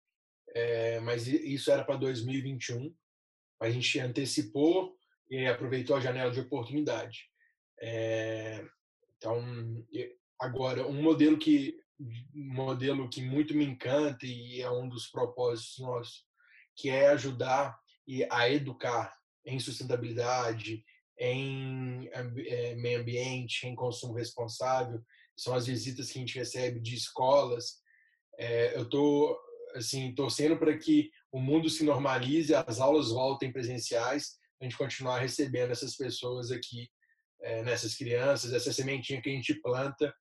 é, 0.55 1.01
mas 1.01 1.27
isso 1.27 1.69
era 1.73 1.83
para 1.83 1.97
2021. 1.97 2.95
A 3.59 3.71
gente 3.71 3.99
antecipou 3.99 4.97
e 5.29 5.47
aproveitou 5.47 5.97
a 5.97 6.01
janela 6.01 6.31
de 6.31 6.39
oportunidade. 6.39 7.29
É, 7.81 8.65
então, 9.21 9.85
agora, 10.41 10.87
um 10.87 11.03
modelo 11.03 11.39
que 11.39 11.79
modelo 12.33 13.11
que 13.11 13.21
muito 13.21 13.55
me 13.55 13.63
encanta 13.63 14.25
e 14.25 14.63
é 14.63 14.71
um 14.71 14.89
dos 14.89 15.07
propósitos 15.09 15.79
nossos, 15.79 16.25
que 16.75 16.89
é 16.89 17.09
ajudar 17.11 17.79
e 18.09 18.25
a 18.31 18.49
educar 18.49 19.15
em 19.45 19.61
sustentabilidade, 19.61 20.83
em 21.19 22.09
é, 22.13 22.75
meio 22.77 23.01
ambiente, 23.01 23.67
em 23.67 23.75
consumo 23.75 24.15
responsável. 24.15 25.03
São 25.37 25.55
as 25.55 25.67
visitas 25.67 26.11
que 26.11 26.19
a 26.19 26.23
gente 26.23 26.39
recebe 26.39 26.81
de 26.81 26.95
escolas. 26.95 27.81
É, 28.39 28.75
eu 28.75 28.85
estou 28.85 29.39
assim 29.75 30.15
torcendo 30.15 30.57
para 30.57 30.77
que 30.79 31.11
o 31.31 31.39
mundo 31.39 31.69
se 31.69 31.85
normalize, 31.85 32.55
as 32.55 32.81
aulas 32.81 33.11
voltem 33.11 33.53
presenciais, 33.53 34.39
a 34.59 34.65
gente 34.65 34.77
continuar 34.77 35.19
recebendo 35.19 35.71
essas 35.71 35.95
pessoas 35.97 36.51
aqui 36.51 36.89
é, 37.43 37.63
nessas 37.63 37.95
crianças, 37.95 38.53
essa 38.53 38.73
sementinha 38.73 39.21
que 39.21 39.31
a 39.31 39.33
gente 39.33 39.55
planta 39.55 40.13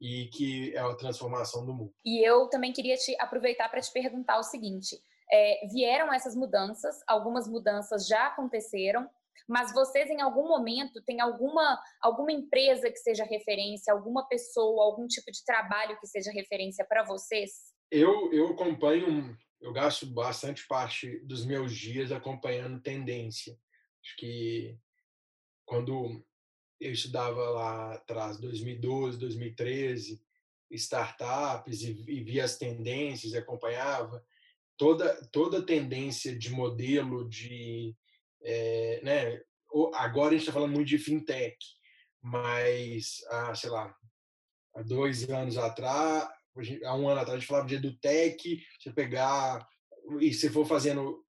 e 0.00 0.26
que 0.32 0.74
é 0.74 0.78
a 0.78 0.94
transformação 0.94 1.66
do 1.66 1.74
mundo. 1.74 1.94
E 2.04 2.26
eu 2.26 2.48
também 2.48 2.72
queria 2.72 2.96
te 2.96 3.16
aproveitar 3.20 3.68
para 3.68 3.80
te 3.80 3.92
perguntar 3.92 4.38
o 4.38 4.42
seguinte: 4.42 4.96
é, 5.30 5.66
vieram 5.72 6.12
essas 6.12 6.34
mudanças, 6.34 7.00
algumas 7.06 7.48
mudanças 7.48 8.06
já 8.06 8.28
aconteceram, 8.28 9.08
mas 9.48 9.72
vocês 9.72 10.08
em 10.10 10.20
algum 10.20 10.46
momento 10.46 11.02
têm 11.02 11.20
alguma 11.20 11.80
alguma 12.00 12.32
empresa 12.32 12.90
que 12.90 12.98
seja 12.98 13.24
referência, 13.24 13.92
alguma 13.92 14.26
pessoa, 14.28 14.84
algum 14.84 15.06
tipo 15.06 15.30
de 15.30 15.44
trabalho 15.44 15.98
que 15.98 16.06
seja 16.06 16.30
referência 16.30 16.84
para 16.84 17.02
vocês? 17.02 17.50
Eu 17.90 18.32
eu 18.32 18.48
acompanho, 18.48 19.36
eu 19.60 19.72
gasto 19.72 20.06
bastante 20.06 20.66
parte 20.66 21.18
dos 21.20 21.44
meus 21.44 21.74
dias 21.74 22.12
acompanhando 22.12 22.82
tendência. 22.82 23.58
Acho 24.04 24.16
que 24.16 24.78
quando 25.66 26.24
eu 26.80 26.92
estudava 26.92 27.50
lá 27.50 27.94
atrás, 27.94 28.38
2012, 28.38 29.18
2013, 29.18 30.20
startups 30.70 31.82
e, 31.82 32.04
e 32.06 32.22
via 32.22 32.44
as 32.44 32.56
tendências, 32.56 33.34
acompanhava 33.34 34.24
toda 34.76 35.14
toda 35.32 35.66
tendência 35.66 36.36
de 36.38 36.50
modelo 36.50 37.28
de, 37.28 37.94
é, 38.42 39.00
né? 39.02 39.42
Agora 39.94 40.28
a 40.28 40.32
gente 40.32 40.40
está 40.40 40.52
falando 40.52 40.72
muito 40.72 40.88
de 40.88 40.98
fintech, 40.98 41.56
mas 42.22 43.18
há, 43.28 43.54
sei 43.54 43.68
lá, 43.68 43.94
há 44.74 44.82
dois 44.82 45.28
anos 45.28 45.58
atrás, 45.58 46.28
há 46.84 46.96
um 46.96 47.08
ano 47.08 47.20
atrás 47.20 47.36
a 47.36 47.38
gente 47.38 47.48
falava 47.48 47.68
de 47.68 47.74
edutech, 47.74 48.64
você 48.80 48.92
pegar 48.92 49.66
e 50.20 50.32
se 50.32 50.48
for 50.48 50.66
fazendo 50.66 51.22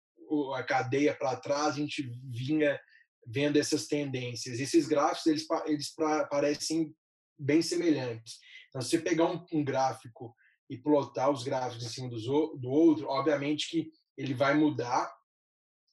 a 0.55 0.63
cadeia 0.63 1.13
para 1.13 1.35
trás, 1.35 1.75
a 1.75 1.79
gente 1.79 2.09
vinha 2.31 2.79
vendo 3.25 3.57
essas 3.57 3.87
tendências. 3.87 4.59
Esses 4.59 4.87
gráficos 4.87 5.27
eles, 5.27 5.47
eles 5.65 5.93
parecem 6.29 6.93
bem 7.37 7.61
semelhantes. 7.61 8.37
Então, 8.69 8.81
se 8.81 8.89
você 8.89 8.99
pegar 8.99 9.31
um, 9.31 9.45
um, 9.53 9.63
gráfico 9.63 10.35
e 10.69 10.77
plotar 10.77 11.31
os 11.31 11.43
gráficos 11.43 11.85
em 11.85 11.89
cima 11.89 12.09
do, 12.09 12.69
outro, 12.69 13.07
obviamente 13.07 13.69
que 13.69 13.91
ele 14.17 14.33
vai 14.33 14.53
mudar 14.53 15.11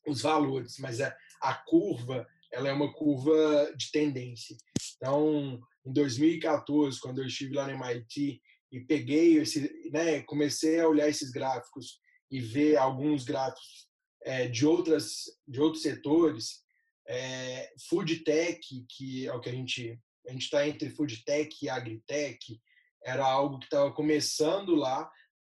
os 0.07 0.23
valores, 0.23 0.77
mas 0.79 1.01
a, 1.01 1.17
a 1.41 1.55
curva 1.55 2.27
ela 2.53 2.69
é 2.69 2.73
uma 2.73 2.93
curva 2.93 3.73
de 3.77 3.91
tendência. 3.91 4.57
Então, 4.97 5.61
em 5.85 5.93
2014, 5.93 7.01
quando 7.01 7.21
eu 7.21 7.27
estive 7.27 7.55
lá 7.55 7.67
no 7.67 7.73
MIT 7.73 8.41
e 8.73 8.81
peguei 8.81 9.39
esse, 9.39 9.91
né, 9.91 10.23
comecei 10.23 10.81
a 10.81 10.89
olhar 10.89 11.09
esses 11.09 11.31
gráficos 11.31 12.01
e 12.31 12.41
ver 12.41 12.77
alguns 12.77 13.25
gráficos 13.25 13.87
é, 14.25 14.49
de 14.49 14.67
outras 14.67 15.25
de 15.47 15.61
outros 15.61 15.83
setores, 15.83 16.65
é, 17.09 17.73
food 17.89 18.17
tech, 18.25 18.61
que 18.91 19.27
é 19.27 19.33
o 19.33 19.41
que 19.41 19.49
a 19.49 19.53
gente 19.53 20.01
a 20.29 20.33
gente 20.33 20.43
está 20.43 20.67
entre 20.67 20.91
food 20.91 21.25
tech 21.25 21.57
e 21.63 21.69
agritech, 21.69 22.61
era 23.05 23.25
algo 23.25 23.61
que 23.61 23.67
estava 23.67 23.93
começando 23.93 24.75
lá, 24.75 25.09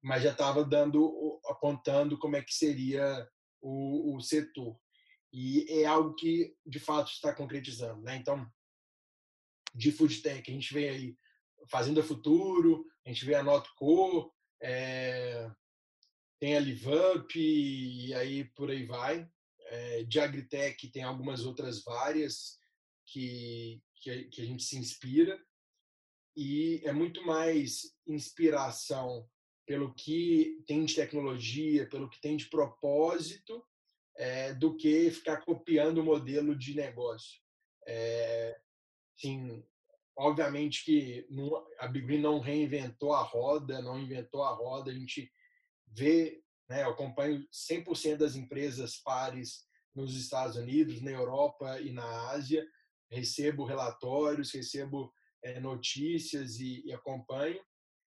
mas 0.02 0.22
já 0.22 0.32
estava 0.32 0.64
dando 0.64 1.42
apontando 1.48 2.20
como 2.20 2.36
é 2.36 2.44
que 2.44 2.54
seria 2.54 3.28
o, 3.60 4.16
o, 4.16 4.22
setor. 4.22 4.80
E 5.34 5.66
é 5.82 5.86
algo 5.86 6.14
que 6.14 6.54
de 6.66 6.80
fato 6.80 7.12
está 7.12 7.34
concretizando, 7.34 8.02
né? 8.02 8.16
Então, 8.16 8.48
de 9.74 9.92
food 9.92 10.22
tech, 10.22 10.50
a 10.50 10.54
gente 10.54 10.72
vê 10.72 10.90
aí 10.90 11.18
Fazenda 11.68 12.04
Futuro, 12.04 12.86
a 13.06 13.10
gente 13.10 13.26
vê 13.26 13.34
a 13.34 13.44
Notco, 13.44 14.32
é, 14.62 15.50
tem 16.40 16.56
a 16.56 16.60
LiveUp 16.60 17.36
e 17.36 18.14
aí 18.14 18.44
por 18.56 18.70
aí 18.70 18.86
vai 18.86 19.28
é, 19.70 20.04
de 20.04 20.20
agritech 20.20 20.90
tem 20.90 21.04
algumas 21.04 21.46
outras 21.46 21.84
várias 21.84 22.60
que, 23.06 23.82
que, 23.96 24.26
que 24.26 24.42
a 24.42 24.46
gente 24.46 24.64
se 24.64 24.78
inspira 24.78 25.40
e 26.36 26.82
é 26.84 26.92
muito 26.92 27.26
mais 27.26 27.96
inspiração 28.08 29.28
pelo 29.66 29.94
que 29.94 30.64
tem 30.66 30.86
de 30.86 30.96
tecnologia, 30.96 31.88
pelo 31.88 32.10
que 32.10 32.20
tem 32.20 32.36
de 32.36 32.50
propósito, 32.50 33.64
é, 34.16 34.54
do 34.54 34.76
que 34.76 35.12
ficar 35.12 35.38
copiando 35.42 36.00
o 36.00 36.04
modelo 36.04 36.56
de 36.56 36.76
negócio. 36.76 37.40
É, 37.88 38.60
obviamente 40.18 40.84
que 40.84 41.28
a 41.78 41.88
Big 41.88 42.06
Green 42.06 42.22
não 42.22 42.40
reinventou 42.40 43.14
a 43.14 43.22
roda, 43.22 43.82
não 43.82 44.00
inventou 44.00 44.44
a 44.44 44.54
roda, 44.54 44.92
a 44.92 44.94
gente 44.94 45.32
vê 45.88 46.42
né? 46.70 46.84
Eu 46.84 46.92
acompanho 46.92 47.46
100% 47.52 48.18
das 48.18 48.36
empresas 48.36 48.98
pares 48.98 49.66
nos 49.96 50.16
Estados 50.16 50.56
Unidos, 50.56 51.02
na 51.02 51.12
Europa 51.12 51.80
e 51.82 51.92
na 51.92 52.30
Ásia. 52.30 52.66
Recebo 53.10 53.66
relatórios, 53.66 54.54
recebo 54.54 55.12
é, 55.44 55.60
notícias 55.60 56.60
e, 56.60 56.86
e 56.86 56.94
acompanho. 56.94 57.60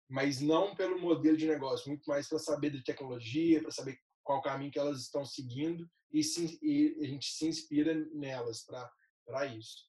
mas 0.08 0.40
não 0.40 0.74
pelo 0.74 0.98
modelo 0.98 1.36
de 1.36 1.46
negócio, 1.46 1.88
muito 1.88 2.04
mais 2.10 2.28
para 2.28 2.40
saber 2.40 2.70
de 2.70 2.82
tecnologia, 2.82 3.62
para 3.62 3.70
saber 3.70 3.96
qual 4.24 4.42
caminho 4.42 4.72
que 4.72 4.78
elas 4.78 5.02
estão 5.02 5.24
seguindo 5.24 5.88
e, 6.12 6.24
se, 6.24 6.58
e 6.60 6.98
a 7.00 7.06
gente 7.06 7.26
se 7.26 7.46
inspira 7.46 7.94
nelas 8.12 8.64
para 8.64 9.46
isso. 9.46 9.88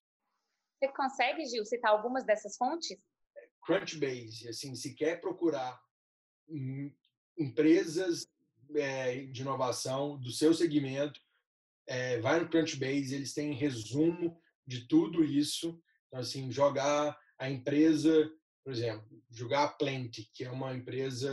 Você 0.77 0.91
consegue, 0.93 1.45
Gil, 1.45 1.65
citar 1.65 1.91
algumas 1.91 2.23
dessas 2.23 2.55
fontes? 2.55 2.97
Crunchbase, 3.63 4.47
assim, 4.47 4.75
se 4.75 4.93
quer 4.93 5.19
procurar 5.19 5.79
empresas 7.37 8.27
é, 8.75 9.25
de 9.25 9.41
inovação 9.41 10.19
do 10.19 10.31
seu 10.31 10.53
segmento, 10.53 11.19
é, 11.87 12.19
vai 12.19 12.39
no 12.39 12.49
Crunchbase, 12.49 13.15
eles 13.15 13.33
têm 13.33 13.53
resumo 13.53 14.39
de 14.65 14.87
tudo 14.87 15.23
isso. 15.23 15.81
Então, 16.07 16.19
assim, 16.19 16.51
jogar 16.51 17.17
a 17.39 17.49
empresa, 17.49 18.31
por 18.63 18.71
exemplo, 18.71 19.05
jogar 19.29 19.63
a 19.63 19.67
Plant, 19.69 20.19
que 20.33 20.43
é 20.43 20.51
uma 20.51 20.73
empresa 20.73 21.31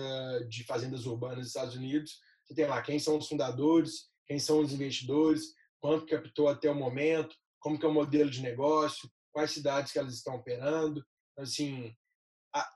de 0.48 0.64
fazendas 0.64 1.06
urbanas 1.06 1.38
dos 1.38 1.48
Estados 1.48 1.74
Unidos, 1.74 2.18
você 2.44 2.54
tem 2.54 2.66
lá 2.66 2.80
quem 2.80 2.98
são 2.98 3.18
os 3.18 3.28
fundadores, 3.28 4.08
quem 4.26 4.38
são 4.38 4.60
os 4.60 4.72
investidores, 4.72 5.54
quanto 5.80 6.06
captou 6.06 6.48
até 6.48 6.70
o 6.70 6.74
momento, 6.74 7.36
como 7.60 7.78
que 7.78 7.84
é 7.84 7.88
o 7.88 7.92
modelo 7.92 8.30
de 8.30 8.40
negócio, 8.40 9.10
quais 9.32 9.50
cidades 9.50 9.92
que 9.92 9.98
elas 9.98 10.14
estão 10.14 10.36
operando. 10.36 11.04
Então, 11.32 11.44
assim, 11.44 11.94
a, 12.54 12.68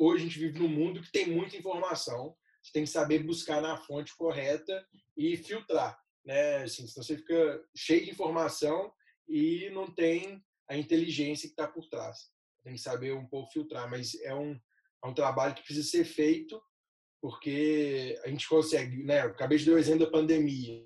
hoje 0.00 0.22
a 0.22 0.26
gente 0.26 0.38
vive 0.38 0.58
num 0.58 0.68
mundo 0.68 1.02
que 1.02 1.10
tem 1.10 1.28
muita 1.28 1.56
informação, 1.56 2.36
você 2.62 2.72
tem 2.72 2.84
que 2.84 2.90
saber 2.90 3.24
buscar 3.24 3.60
na 3.60 3.76
fonte 3.76 4.16
correta 4.16 4.86
e 5.16 5.36
filtrar, 5.36 5.98
né? 6.24 6.62
Assim, 6.62 6.86
senão 6.86 7.04
você 7.04 7.16
fica 7.16 7.64
cheio 7.76 8.04
de 8.04 8.10
informação 8.10 8.92
e 9.28 9.68
não 9.70 9.92
tem 9.92 10.42
a 10.68 10.76
inteligência 10.76 11.48
que 11.48 11.52
está 11.52 11.66
por 11.66 11.88
trás. 11.88 12.30
Tem 12.64 12.74
que 12.74 12.80
saber 12.80 13.12
um 13.14 13.26
pouco 13.26 13.52
filtrar, 13.52 13.90
mas 13.90 14.14
é 14.22 14.34
um, 14.34 14.52
é 15.04 15.06
um 15.06 15.14
trabalho 15.14 15.54
que 15.54 15.64
precisa 15.64 15.88
ser 15.88 16.04
feito 16.04 16.62
porque 17.20 18.18
a 18.24 18.28
gente 18.28 18.48
consegue, 18.48 19.04
né? 19.04 19.22
Eu 19.24 19.30
acabei 19.30 19.56
de 19.56 19.66
dar 19.66 19.72
o 19.72 19.78
exemplo 19.78 20.04
da 20.04 20.10
pandemia. 20.10 20.84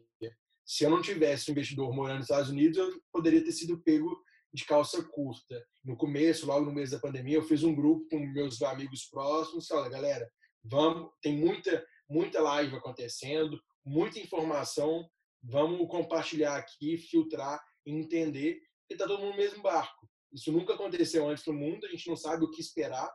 Se 0.66 0.85
eu 0.85 0.90
não 0.90 1.00
tivesse 1.00 1.49
um 1.49 1.52
investidor 1.52 1.95
morando 1.95 2.16
nos 2.16 2.26
Estados 2.26 2.50
Unidos, 2.50 2.76
eu 2.76 3.00
poderia 3.12 3.42
ter 3.42 3.52
sido 3.52 3.80
pego 3.83 4.21
de 4.52 4.64
calça 4.64 5.02
curta. 5.02 5.64
No 5.85 5.97
começo, 5.97 6.47
logo 6.47 6.66
no 6.66 6.73
mês 6.73 6.90
da 6.90 6.99
pandemia, 6.99 7.37
eu 7.37 7.42
fiz 7.42 7.62
um 7.62 7.75
grupo 7.75 8.06
com 8.11 8.18
meus 8.18 8.61
amigos 8.62 9.04
próximos, 9.04 9.71
olha, 9.71 9.88
galera, 9.88 10.28
vamos, 10.69 11.11
tem 11.23 11.37
muita 11.37 11.85
muita 12.09 12.41
live 12.41 12.77
acontecendo, 12.77 13.61
muita 13.85 14.21
informação, 14.21 15.09
vamos 15.43 15.89
compartilhar 15.89 16.57
aqui, 16.57 16.97
filtrar 16.97 17.61
e 17.85 17.93
entender 17.93 18.61
que 18.87 18.95
está 18.95 19.07
todo 19.07 19.21
mundo 19.21 19.33
no 19.33 19.37
mesmo 19.37 19.63
barco. 19.63 20.09
Isso 20.33 20.53
nunca 20.53 20.75
aconteceu 20.75 21.29
antes 21.29 21.45
no 21.47 21.53
mundo, 21.53 21.85
a 21.85 21.89
gente 21.89 22.09
não 22.09 22.17
sabe 22.17 22.45
o 22.45 22.51
que 22.51 22.61
esperar, 22.61 23.11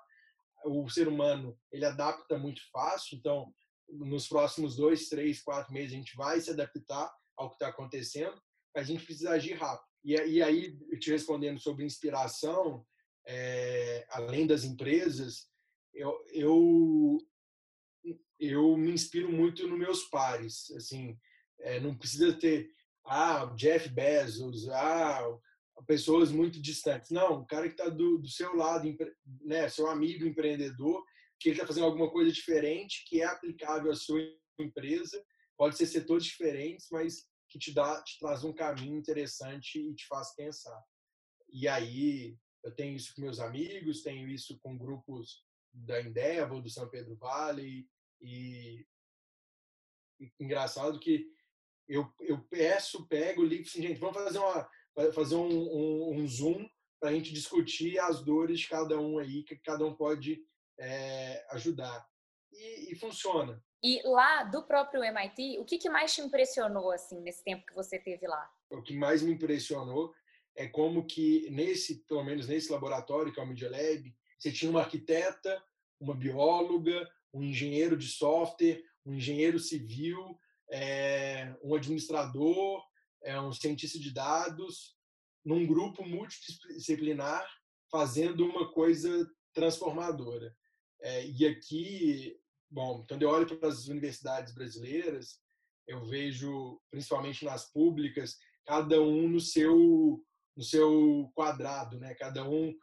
o 0.66 0.90
ser 0.90 1.08
humano 1.08 1.58
ele 1.72 1.86
adapta 1.86 2.38
muito 2.38 2.62
fácil, 2.72 3.18
então 3.18 3.54
nos 3.90 4.28
próximos 4.28 4.76
dois, 4.76 5.10
três, 5.10 5.42
quatro 5.42 5.74
meses 5.74 5.94
a 5.94 5.98
gente 5.98 6.16
vai 6.16 6.40
se 6.40 6.52
adaptar 6.52 7.12
ao 7.38 7.50
que 7.50 7.56
está 7.56 7.68
acontecendo, 7.68 8.40
mas 8.74 8.86
a 8.86 8.88
gente 8.88 9.06
precisa 9.06 9.32
agir 9.32 9.54
rápido. 9.54 9.88
E, 10.04 10.14
e 10.14 10.42
aí, 10.42 10.78
te 11.00 11.12
respondendo 11.12 11.60
sobre 11.60 11.86
inspiração, 11.86 12.86
é, 13.28 14.06
além 14.10 14.48
das 14.48 14.64
empresas, 14.64 15.48
eu, 15.94 16.18
eu, 16.32 17.18
eu 18.42 18.76
me 18.76 18.92
inspiro 18.92 19.32
muito 19.32 19.68
nos 19.68 19.78
meus 19.78 20.04
pares. 20.06 20.72
Assim, 20.72 21.16
é, 21.60 21.80
não 21.80 21.96
precisa 21.96 22.34
ter 22.34 22.72
ah, 23.06 23.46
Jeff 23.56 23.88
Bezos, 23.90 24.68
ah, 24.70 25.38
pessoas 25.86 26.32
muito 26.32 26.60
distantes. 26.60 27.12
Não, 27.12 27.42
o 27.42 27.46
cara 27.46 27.68
que 27.68 27.74
está 27.74 27.88
do, 27.88 28.18
do, 28.18 28.28
seu 28.28 28.56
lado, 28.56 28.88
né, 29.42 29.70
seu 29.70 29.88
amigo 29.88 30.26
empreendedor, 30.26 31.06
que 31.40 31.50
está 31.50 31.68
fazendo 31.68 31.86
alguma 31.86 32.10
coisa 32.10 32.32
diferente, 32.32 33.06
que 33.08 33.22
é 33.22 33.26
aplicável 33.26 33.92
à 33.92 33.96
sua 33.96 34.20
empresa. 34.60 35.24
Pode 35.56 35.78
ser 35.78 35.86
setores 35.86 36.26
diferentes, 36.26 36.88
mas 36.92 37.28
que 37.48 37.60
te 37.60 37.72
dá, 37.72 38.02
te 38.02 38.18
traz 38.20 38.44
um 38.44 38.54
caminho 38.54 38.98
interessante 38.98 39.80
e 39.80 39.94
te 39.94 40.08
faz 40.08 40.34
pensar. 40.36 40.82
E 41.52 41.68
aí 41.68 42.36
eu 42.64 42.74
tenho 42.74 42.96
isso 42.96 43.14
com 43.14 43.22
meus 43.22 43.40
amigos, 43.40 44.02
tenho 44.02 44.28
isso 44.28 44.58
com 44.60 44.78
grupos 44.78 45.44
da 45.74 46.02
Endeavor, 46.02 46.62
do 46.62 46.70
São 46.70 46.90
Pedro 46.90 47.16
Vale 47.16 47.88
e, 48.22 48.86
engraçado 50.40 51.00
que 51.00 51.28
eu, 51.88 52.10
eu 52.22 52.40
peço, 52.50 53.08
pego, 53.08 53.44
ligo 53.44 53.64
assim, 53.64 53.82
gente, 53.82 54.00
vamos 54.00 54.16
fazer 54.16 54.40
uma 54.40 54.70
fazer 55.14 55.36
um, 55.36 55.48
um, 55.48 56.20
um 56.20 56.28
zoom 56.28 56.70
para 57.00 57.10
a 57.10 57.14
gente 57.14 57.34
discutir 57.34 57.98
as 57.98 58.22
dores 58.24 58.60
de 58.60 58.70
cada 58.70 59.00
um 59.00 59.18
aí, 59.18 59.44
que 59.44 59.56
cada 59.56 59.86
um 59.86 59.96
pode 59.96 60.44
é, 60.78 61.46
ajudar. 61.52 62.06
E, 62.52 62.92
e, 62.92 62.96
funciona. 62.96 63.64
E 63.82 64.02
lá 64.04 64.44
do 64.44 64.64
próprio 64.64 65.04
MIT, 65.04 65.58
o 65.60 65.66
que, 65.66 65.78
que 65.78 65.90
mais 65.90 66.14
te 66.14 66.22
impressionou 66.22 66.92
assim 66.92 67.22
nesse 67.22 67.44
tempo 67.44 67.66
que 67.66 67.74
você 67.74 67.98
teve 67.98 68.28
lá? 68.28 68.52
O 68.70 68.82
que 68.82 68.94
mais 68.94 69.22
me 69.22 69.32
impressionou 69.32 70.14
é 70.56 70.68
como 70.68 71.08
que 71.08 71.50
nesse, 71.50 72.04
pelo 72.06 72.24
menos 72.24 72.48
nesse 72.48 72.72
laboratório 72.72 73.34
que 73.34 73.40
é 73.40 73.44
o 73.44 73.48
Media 73.48 73.70
Lab, 73.70 74.14
você 74.38 74.52
tinha 74.52 74.70
uma 74.70 74.82
arquiteta, 74.82 75.64
uma 76.00 76.14
bióloga, 76.14 77.10
um 77.34 77.44
engenheiro 77.44 77.98
de 77.98 78.08
software, 78.08 78.84
um 79.06 79.16
engenheiro 79.16 79.60
civil, 79.60 80.40
é, 80.72 81.56
um 81.64 81.76
administrador, 81.76 82.84
é 83.24 83.40
um 83.40 83.52
cientista 83.52 84.00
de 84.00 84.14
dados 84.14 84.96
num 85.44 85.66
grupo 85.66 86.06
multidisciplinar 86.06 87.46
fazendo 87.90 88.46
uma 88.46 88.72
coisa 88.72 89.30
transformadora. 89.54 90.56
É, 91.02 91.28
e 91.28 91.46
aqui, 91.46 92.38
bom, 92.70 93.06
quando 93.08 93.24
eu 93.24 93.30
olho 93.30 93.58
para 93.58 93.68
as 93.68 93.88
universidades 93.88 94.54
brasileiras, 94.54 95.40
eu 95.88 96.06
vejo, 96.06 96.80
principalmente 96.90 97.44
nas 97.44 97.72
públicas, 97.72 98.38
cada 98.66 99.02
um 99.02 99.28
no 99.28 99.40
seu 99.40 100.24
no 100.56 100.64
seu 100.64 101.32
quadrado, 101.34 101.98
né? 101.98 102.14
Cada 102.16 102.48
um, 102.48 102.76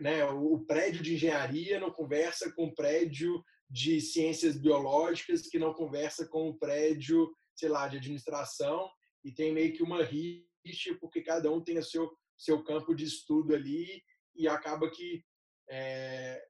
né? 0.00 0.24
O 0.24 0.58
prédio 0.60 1.02
de 1.02 1.14
engenharia 1.14 1.78
não 1.78 1.90
conversa 1.90 2.52
com 2.52 2.66
o 2.66 2.74
prédio 2.74 3.42
de 3.68 4.00
ciências 4.00 4.56
biológicas, 4.56 5.48
que 5.48 5.58
não 5.58 5.72
conversa 5.72 6.26
com 6.26 6.48
o 6.48 6.58
prédio, 6.58 7.34
sei 7.56 7.68
lá, 7.68 7.88
de 7.88 7.96
administração, 7.96 8.90
e 9.24 9.32
tem 9.32 9.52
meio 9.52 9.72
que 9.72 9.82
uma 9.82 10.02
rixa, 10.02 10.96
porque 11.00 11.22
cada 11.22 11.50
um 11.50 11.62
tem 11.62 11.78
o 11.78 11.82
seu, 11.82 12.10
seu 12.36 12.62
campo 12.62 12.94
de 12.94 13.04
estudo 13.04 13.54
ali 13.54 14.02
e 14.34 14.46
acaba 14.46 14.90
que 14.90 15.24
é, 15.68 16.44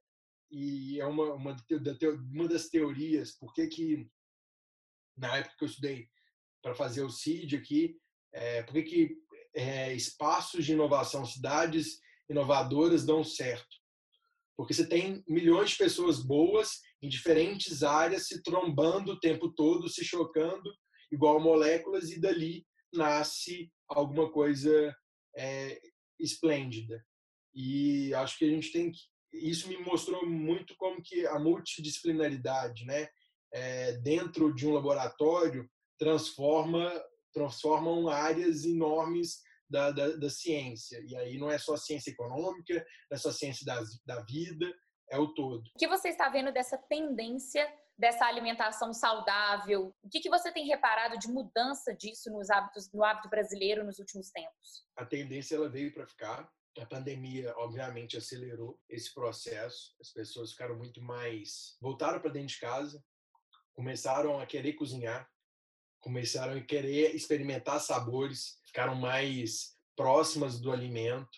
e 0.51 0.99
é 0.99 1.05
uma, 1.05 1.33
uma, 1.33 1.55
uma 2.31 2.47
das 2.47 2.67
teorias, 2.67 3.31
porque 3.39 3.67
que 3.67 4.09
na 5.17 5.37
época 5.37 5.55
que 5.57 5.63
eu 5.63 5.67
estudei 5.67 6.09
para 6.61 6.75
fazer 6.75 7.03
o 7.03 7.09
CID 7.09 7.55
aqui, 7.55 7.97
é, 8.33 8.63
por 8.63 8.73
que 8.83 9.17
é, 9.53 9.93
espaços 9.93 10.65
de 10.65 10.73
inovação, 10.73 11.25
cidades 11.25 11.99
inovadoras 12.29 13.05
dão 13.05 13.23
certo? 13.23 13.75
Porque 14.57 14.73
você 14.73 14.87
tem 14.87 15.23
milhões 15.27 15.71
de 15.71 15.77
pessoas 15.77 16.21
boas 16.21 16.79
em 17.01 17.09
diferentes 17.09 17.83
áreas 17.83 18.27
se 18.27 18.41
trombando 18.41 19.13
o 19.13 19.19
tempo 19.19 19.49
todo, 19.49 19.89
se 19.89 20.03
chocando 20.03 20.71
igual 21.11 21.39
moléculas, 21.39 22.11
e 22.11 22.19
dali 22.19 22.65
nasce 22.93 23.71
alguma 23.87 24.31
coisa 24.31 24.95
é, 25.35 25.79
esplêndida. 26.19 27.03
E 27.53 28.13
acho 28.13 28.37
que 28.37 28.45
a 28.45 28.49
gente 28.49 28.71
tem 28.71 28.91
que. 28.91 28.99
Isso 29.33 29.67
me 29.67 29.77
mostrou 29.77 30.25
muito 30.25 30.75
como 30.77 31.01
que 31.03 31.25
a 31.27 31.37
multidisciplinaridade, 31.37 32.85
né, 32.85 33.09
é, 33.53 33.93
dentro 33.97 34.53
de 34.53 34.65
um 34.65 34.73
laboratório, 34.73 35.69
transforma 35.99 36.91
transformam 37.33 38.07
áreas 38.07 38.63
enormes 38.63 39.41
da, 39.69 39.91
da, 39.91 40.15
da, 40.15 40.29
ciência. 40.29 41.03
E 41.07 41.15
aí 41.15 41.37
não 41.37 41.49
é 41.49 41.57
só 41.57 41.75
ciência 41.77 42.11
econômica, 42.11 42.73
não 43.09 43.15
é 43.15 43.17
só 43.17 43.31
ciência 43.31 43.65
da, 43.65 43.81
da 44.05 44.23
vida, 44.23 44.71
é 45.11 45.17
o 45.17 45.33
todo. 45.33 45.63
O 45.75 45.77
que 45.77 45.87
você 45.87 46.09
está 46.09 46.29
vendo 46.29 46.51
dessa 46.51 46.77
tendência 46.77 47.67
dessa 47.97 48.25
alimentação 48.25 48.93
saudável? 48.93 49.93
O 50.03 50.09
que, 50.09 50.19
que 50.19 50.29
você 50.29 50.51
tem 50.51 50.65
reparado 50.67 51.17
de 51.17 51.27
mudança 51.27 51.95
disso 51.95 52.29
nos 52.31 52.49
hábitos, 52.49 52.91
no 52.93 53.03
hábito 53.03 53.29
brasileiro 53.29 53.85
nos 53.85 53.99
últimos 53.99 54.29
tempos? 54.31 54.85
A 54.95 55.05
tendência 55.05 55.55
ela 55.55 55.69
veio 55.69 55.93
para 55.93 56.05
ficar. 56.05 56.49
A 56.77 56.85
pandemia, 56.85 57.53
obviamente, 57.57 58.17
acelerou 58.17 58.77
esse 58.89 59.13
processo. 59.13 59.95
As 60.01 60.11
pessoas 60.11 60.51
ficaram 60.51 60.77
muito 60.77 61.01
mais. 61.01 61.77
voltaram 61.81 62.19
para 62.19 62.31
dentro 62.31 62.49
de 62.49 62.59
casa, 62.59 63.01
começaram 63.73 64.39
a 64.39 64.45
querer 64.45 64.73
cozinhar, 64.73 65.29
começaram 66.05 66.55
a 66.55 66.61
querer 66.61 67.15
experimentar 67.15 67.81
sabores, 67.81 68.59
ficaram 68.63 68.93
mais 68.93 69.75
próximas 69.95 70.59
do 70.61 70.71
alimento 70.71 71.35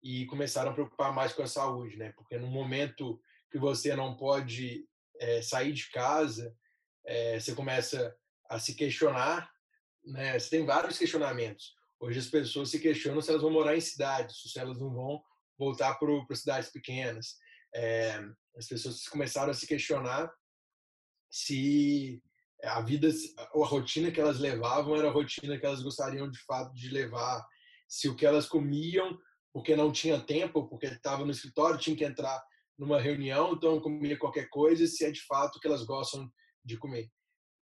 e 0.00 0.24
começaram 0.26 0.70
a 0.70 0.74
preocupar 0.74 1.12
mais 1.12 1.32
com 1.32 1.42
a 1.42 1.48
saúde, 1.48 1.96
né? 1.96 2.12
Porque 2.12 2.38
no 2.38 2.46
momento 2.46 3.20
que 3.50 3.58
você 3.58 3.96
não 3.96 4.16
pode 4.16 4.88
é, 5.18 5.42
sair 5.42 5.72
de 5.72 5.90
casa, 5.90 6.56
é, 7.04 7.40
você 7.40 7.52
começa 7.52 8.16
a 8.48 8.60
se 8.60 8.76
questionar, 8.76 9.50
né? 10.04 10.38
Você 10.38 10.50
tem 10.50 10.64
vários 10.64 10.96
questionamentos. 10.96 11.74
Hoje 11.98 12.20
as 12.20 12.28
pessoas 12.28 12.70
se 12.70 12.78
questionam 12.78 13.20
se 13.20 13.30
elas 13.30 13.42
vão 13.42 13.50
morar 13.50 13.76
em 13.76 13.80
cidades, 13.80 14.40
se 14.40 14.56
elas 14.56 14.78
não 14.78 14.94
vão 14.94 15.20
voltar 15.58 15.96
para 15.96 16.36
cidades 16.36 16.70
pequenas. 16.70 17.38
É, 17.74 18.24
As 18.56 18.68
pessoas 18.68 19.08
começaram 19.08 19.50
a 19.50 19.54
se 19.54 19.66
questionar 19.66 20.32
se 21.28 22.22
a 22.66 22.80
vida, 22.80 23.08
a 23.38 23.66
rotina 23.66 24.10
que 24.10 24.20
elas 24.20 24.38
levavam 24.38 24.96
era 24.96 25.08
a 25.08 25.12
rotina 25.12 25.58
que 25.58 25.66
elas 25.66 25.82
gostariam 25.82 26.30
de 26.30 26.38
fato 26.40 26.72
de 26.74 26.88
levar, 26.88 27.46
se 27.88 28.08
o 28.08 28.16
que 28.16 28.26
elas 28.26 28.46
comiam, 28.46 29.18
porque 29.52 29.76
não 29.76 29.92
tinha 29.92 30.20
tempo, 30.20 30.68
porque 30.68 30.86
estava 30.86 31.24
no 31.24 31.30
escritório, 31.30 31.78
tinha 31.78 31.96
que 31.96 32.04
entrar 32.04 32.42
numa 32.78 33.00
reunião, 33.00 33.54
então 33.54 33.80
comia 33.80 34.18
qualquer 34.18 34.48
coisa, 34.48 34.86
se 34.86 35.04
é 35.04 35.10
de 35.10 35.24
fato 35.24 35.58
que 35.58 35.66
elas 35.66 35.84
gostam 35.84 36.30
de 36.64 36.76
comer. 36.76 37.08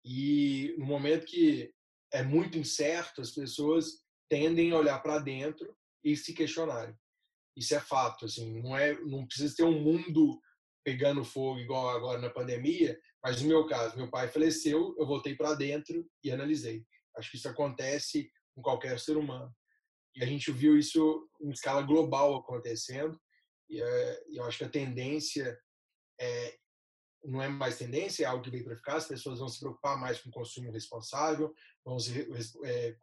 E 0.03 0.75
no 0.77 0.85
momento 0.85 1.25
que 1.25 1.71
é 2.11 2.23
muito 2.23 2.57
incerto, 2.57 3.21
as 3.21 3.31
pessoas 3.31 4.03
tendem 4.29 4.71
a 4.71 4.77
olhar 4.77 4.99
para 4.99 5.19
dentro 5.19 5.75
e 6.03 6.15
se 6.15 6.33
questionarem. 6.33 6.95
Isso 7.55 7.75
é 7.75 7.79
fato, 7.79 8.25
assim, 8.25 8.61
não 8.61 8.75
é, 8.75 8.99
não 9.01 9.25
precisa 9.25 9.55
ter 9.55 9.63
um 9.63 9.79
mundo 9.79 10.39
pegando 10.83 11.23
fogo 11.23 11.59
igual 11.59 11.89
agora 11.89 12.19
na 12.19 12.29
pandemia, 12.29 12.99
mas 13.23 13.41
no 13.41 13.47
meu 13.47 13.65
caso, 13.65 13.95
meu 13.95 14.09
pai 14.09 14.27
faleceu, 14.27 14.95
eu 14.97 15.05
voltei 15.05 15.35
para 15.35 15.53
dentro 15.55 16.05
e 16.23 16.31
analisei. 16.31 16.85
Acho 17.15 17.31
que 17.31 17.37
isso 17.37 17.47
acontece 17.47 18.29
com 18.53 18.61
qualquer 18.61 18.99
ser 18.99 19.17
humano. 19.17 19.53
E 20.15 20.23
a 20.23 20.27
gente 20.27 20.51
viu 20.51 20.77
isso 20.77 21.27
em 21.41 21.51
escala 21.51 21.81
global 21.81 22.35
acontecendo. 22.35 23.19
E 23.69 23.81
é, 23.81 24.23
eu 24.31 24.43
acho 24.43 24.59
que 24.59 24.63
a 24.65 24.69
tendência 24.69 25.57
é, 26.19 26.57
não 27.23 27.41
é 27.41 27.47
mais 27.47 27.77
tendência, 27.77 28.23
é 28.23 28.27
algo 28.27 28.43
que 28.43 28.51
veio 28.51 28.65
para 28.65 28.75
ficar. 28.75 28.97
As 28.97 29.07
pessoas 29.07 29.39
vão 29.39 29.47
se 29.47 29.59
preocupar 29.59 29.97
mais 29.97 30.19
com 30.19 30.29
consumo 30.29 30.71
responsável, 30.71 31.53
vão 31.83 31.97
se 31.97 32.29
é, 32.65 32.95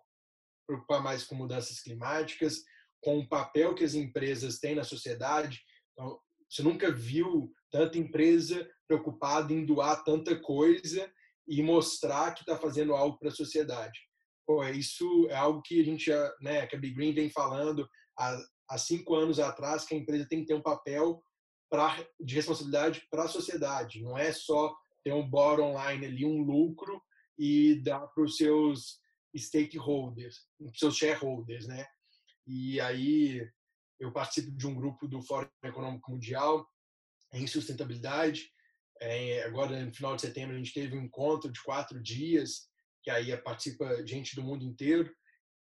preocupar 0.67 1.03
mais 1.03 1.25
com 1.25 1.35
mudanças 1.35 1.81
climáticas, 1.81 2.63
com 3.01 3.19
o 3.19 3.29
papel 3.29 3.75
que 3.75 3.85
as 3.85 3.95
empresas 3.95 4.59
têm 4.59 4.75
na 4.75 4.85
sociedade. 4.85 5.65
Então, 5.93 6.21
você 6.49 6.63
nunca 6.63 6.93
viu 6.93 7.53
tanta 7.71 7.99
empresa 7.99 8.69
preocupada 8.87 9.53
em 9.53 9.65
doar 9.65 10.03
tanta 10.03 10.39
coisa 10.41 11.11
e 11.47 11.63
mostrar 11.63 12.33
que 12.35 12.41
está 12.41 12.57
fazendo 12.57 12.95
algo 12.95 13.19
para 13.19 13.29
a 13.29 13.35
sociedade. 13.35 13.99
Pô, 14.47 14.65
isso 14.65 15.29
é 15.31 15.37
algo 15.37 15.63
que 15.63 15.81
a 15.81 15.85
gente, 15.85 16.11
né, 16.41 16.67
que 16.67 16.77
a 16.77 16.79
Big 16.79 16.95
Green 16.95 17.13
vem 17.13 17.31
falando 17.31 17.89
há, 18.19 18.37
há 18.69 18.79
cinco 18.79 19.15
anos 19.15 19.39
atrás, 19.39 19.85
que 19.85 19.95
a 19.95 19.99
empresa 19.99 20.27
tem 20.29 20.41
que 20.41 20.47
ter 20.47 20.55
um 20.55 20.63
papel 20.63 21.23
pra, 21.71 22.05
de 22.21 22.35
responsabilidade 22.35 23.07
para 23.11 23.25
a 23.25 23.29
sociedade. 23.29 24.03
Não 24.03 24.19
é 24.19 24.33
só 24.33 24.75
ter 25.05 25.13
um 25.13 25.29
bottom 25.29 25.73
line 25.73 26.07
ali, 26.07 26.25
um 26.25 26.43
lucro 26.43 27.01
e 27.39 27.81
dar 27.83 28.07
para 28.09 28.25
os 28.25 28.37
seus 28.37 28.99
stakeholders, 29.37 30.37
seus 30.75 30.97
shareholders, 30.97 31.67
né? 31.67 31.87
E 32.47 32.81
aí 32.81 33.49
eu 33.99 34.13
participo 34.13 34.51
de 34.51 34.67
um 34.67 34.75
grupo 34.75 35.07
do 35.07 35.23
Fórum 35.23 35.49
Econômico 35.63 36.11
Mundial 36.11 36.67
em 37.33 37.47
sustentabilidade. 37.47 38.51
É, 39.01 39.45
agora, 39.45 39.85
no 39.85 39.95
final 39.95 40.15
de 40.15 40.23
setembro, 40.23 40.55
a 40.55 40.59
gente 40.59 40.75
teve 40.75 40.97
um 40.97 41.05
encontro 41.05 41.51
de 41.51 41.63
quatro 41.63 42.01
dias, 42.03 42.69
que 43.03 43.11
aí 43.11 43.35
participa 43.39 44.07
gente 44.07 44.37
do 44.37 44.43
mundo 44.43 44.65
inteiro, 44.65 45.11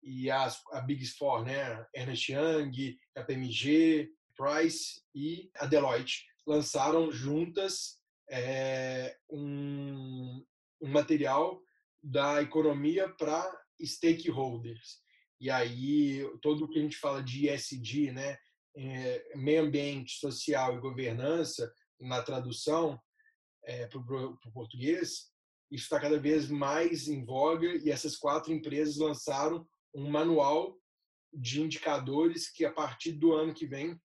e 0.03 0.31
as, 0.31 0.61
a 0.72 0.81
Big 0.81 1.05
Four, 1.07 1.44
né? 1.44 1.85
Ernest 1.94 2.31
Young, 2.31 2.98
KPMG, 3.14 4.11
Price 4.37 5.03
e 5.14 5.50
a 5.57 5.66
Deloitte 5.66 6.27
lançaram 6.46 7.11
juntas 7.11 7.98
é, 8.31 9.16
um, 9.31 10.44
um 10.81 10.88
material 10.88 11.61
da 12.03 12.42
economia 12.42 13.09
para 13.09 13.50
stakeholders. 13.83 15.03
E 15.40 15.50
aí, 15.50 16.22
todo 16.42 16.64
o 16.64 16.68
que 16.68 16.79
a 16.79 16.83
gente 16.83 16.96
fala 16.96 17.22
de 17.22 17.48
ESG, 17.48 18.12
né, 18.12 18.33
é, 18.33 18.38
meio 19.34 19.62
ambiente, 19.62 20.18
social 20.18 20.76
e 20.76 20.80
governança, 20.80 21.72
na 22.00 22.22
tradução 22.22 23.00
é, 23.64 23.87
para 23.87 23.98
o 23.98 24.52
português, 24.52 25.32
isso 25.70 25.84
está 25.84 25.98
cada 25.98 26.18
vez 26.18 26.48
mais 26.48 27.08
em 27.08 27.24
voga 27.24 27.66
e 27.66 27.90
essas 27.90 28.16
quatro 28.16 28.52
empresas 28.52 28.96
lançaram 28.96 29.66
um 29.94 30.10
manual 30.10 30.78
de 31.32 31.60
indicadores 31.60 32.50
que, 32.50 32.64
a 32.64 32.72
partir 32.72 33.12
do 33.12 33.32
ano 33.32 33.54
que 33.54 33.66
vem, 33.66 34.00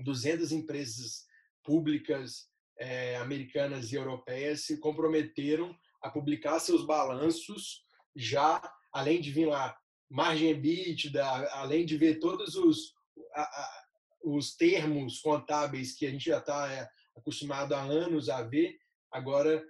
200 0.00 0.52
empresas 0.52 1.26
públicas 1.64 2.48
é, 2.78 3.16
americanas 3.16 3.92
e 3.92 3.96
europeias 3.96 4.64
se 4.64 4.78
comprometeram 4.78 5.76
a 6.00 6.10
publicar 6.10 6.60
seus 6.60 6.86
balanços 6.86 7.84
já, 8.14 8.62
além 8.92 9.20
de 9.20 9.30
vir 9.30 9.46
lá 9.46 9.76
margem 10.10 10.50
EBITDA, 10.50 11.24
além 11.52 11.84
de 11.84 11.98
ver 11.98 12.18
todos 12.18 12.54
os, 12.54 12.94
a, 13.34 13.42
a, 13.42 13.84
os 14.24 14.54
termos 14.56 15.20
contábeis 15.20 15.94
que 15.96 16.06
a 16.06 16.10
gente 16.10 16.26
já 16.26 16.38
está 16.38 16.72
é, 16.72 16.88
acostumado 17.16 17.74
há 17.74 17.82
anos 17.82 18.28
a 18.28 18.42
ver, 18.42 18.76
agora 19.10 19.64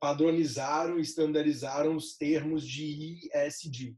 padronizaram, 0.00 0.98
estandarizaram 0.98 1.94
os 1.94 2.16
termos 2.16 2.66
de 2.66 3.30
ESG. 3.32 3.96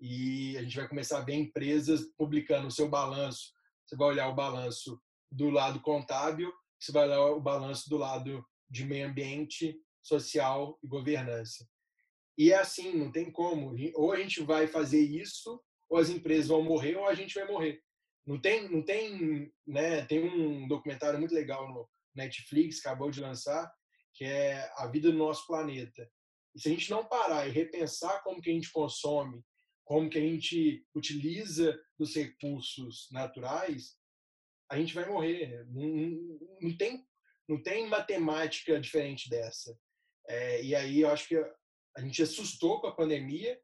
E 0.00 0.56
a 0.56 0.62
gente 0.62 0.76
vai 0.76 0.88
começar 0.88 1.18
a 1.18 1.24
ver 1.24 1.34
empresas 1.34 2.02
publicando 2.16 2.68
o 2.68 2.72
seu 2.72 2.88
balanço. 2.88 3.52
Você 3.86 3.94
vai 3.94 4.08
olhar 4.08 4.28
o 4.28 4.34
balanço 4.34 5.00
do 5.30 5.50
lado 5.50 5.80
contábil, 5.80 6.52
você 6.80 6.90
vai 6.90 7.04
olhar 7.04 7.20
o 7.20 7.40
balanço 7.40 7.88
do 7.88 7.96
lado 7.96 8.44
de 8.68 8.84
meio 8.84 9.06
ambiente, 9.06 9.78
social 10.02 10.78
e 10.82 10.88
governança. 10.88 11.68
E 12.36 12.50
é 12.50 12.56
assim, 12.56 12.96
não 12.96 13.12
tem 13.12 13.30
como. 13.30 13.76
Ou 13.94 14.12
a 14.12 14.16
gente 14.16 14.42
vai 14.42 14.66
fazer 14.66 15.00
isso, 15.00 15.62
ou 15.88 15.98
as 15.98 16.08
empresas 16.08 16.48
vão 16.48 16.62
morrer, 16.62 16.96
ou 16.96 17.06
a 17.06 17.14
gente 17.14 17.34
vai 17.34 17.46
morrer. 17.46 17.80
Não 18.26 18.40
tem, 18.40 18.68
não 18.68 18.82
tem, 18.82 19.52
né? 19.66 20.04
Tem 20.06 20.22
um 20.22 20.68
documentário 20.68 21.18
muito 21.18 21.34
legal 21.34 21.68
no 21.68 21.88
Netflix, 22.14 22.78
acabou 22.78 23.10
de 23.10 23.20
lançar, 23.20 23.72
que 24.14 24.24
é 24.24 24.70
a 24.76 24.86
vida 24.86 25.10
do 25.10 25.18
nosso 25.18 25.46
planeta. 25.46 26.08
E 26.54 26.60
se 26.60 26.68
a 26.68 26.72
gente 26.72 26.90
não 26.90 27.04
parar 27.04 27.46
e 27.46 27.50
repensar 27.50 28.22
como 28.22 28.40
que 28.40 28.50
a 28.50 28.52
gente 28.52 28.70
consome, 28.70 29.42
como 29.84 30.08
que 30.08 30.18
a 30.18 30.22
gente 30.22 30.86
utiliza 30.94 31.78
os 31.98 32.14
recursos 32.14 33.08
naturais, 33.10 33.96
a 34.70 34.76
gente 34.78 34.94
vai 34.94 35.08
morrer. 35.08 35.66
Não, 35.68 35.82
não, 35.82 36.38
não 36.60 36.76
tem, 36.76 37.04
não 37.48 37.62
tem 37.62 37.88
matemática 37.88 38.80
diferente 38.80 39.28
dessa. 39.28 39.76
É, 40.28 40.62
e 40.62 40.74
aí 40.74 41.00
eu 41.00 41.10
acho 41.10 41.28
que 41.28 41.36
a 41.96 42.00
gente 42.00 42.22
assustou 42.22 42.80
com 42.80 42.86
a 42.86 42.94
pandemia, 42.94 43.60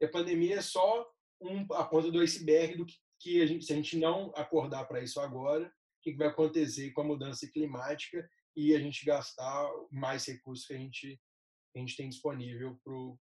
e 0.00 0.04
a 0.04 0.10
pandemia 0.10 0.56
é 0.56 0.62
só 0.62 1.08
um, 1.40 1.66
a 1.74 1.84
ponta 1.84 2.10
do 2.10 2.20
iceberg 2.20 2.76
do 2.76 2.86
que, 2.86 2.94
que 3.22 3.40
a 3.40 3.46
gente, 3.46 3.64
se 3.64 3.72
a 3.72 3.76
gente 3.76 3.96
não 3.96 4.32
acordar 4.34 4.84
para 4.86 5.00
isso 5.00 5.20
agora, 5.20 5.66
o 5.66 6.02
que 6.02 6.16
vai 6.16 6.26
acontecer 6.26 6.90
com 6.90 7.02
a 7.02 7.04
mudança 7.04 7.48
climática 7.50 8.28
e 8.56 8.74
a 8.74 8.78
gente 8.78 9.04
gastar 9.04 9.70
mais 9.90 10.26
recursos 10.26 10.66
que 10.66 10.74
a 10.74 10.78
gente, 10.78 11.20
a 11.74 11.78
gente 11.78 11.96
tem 11.96 12.08
disponível 12.08 12.76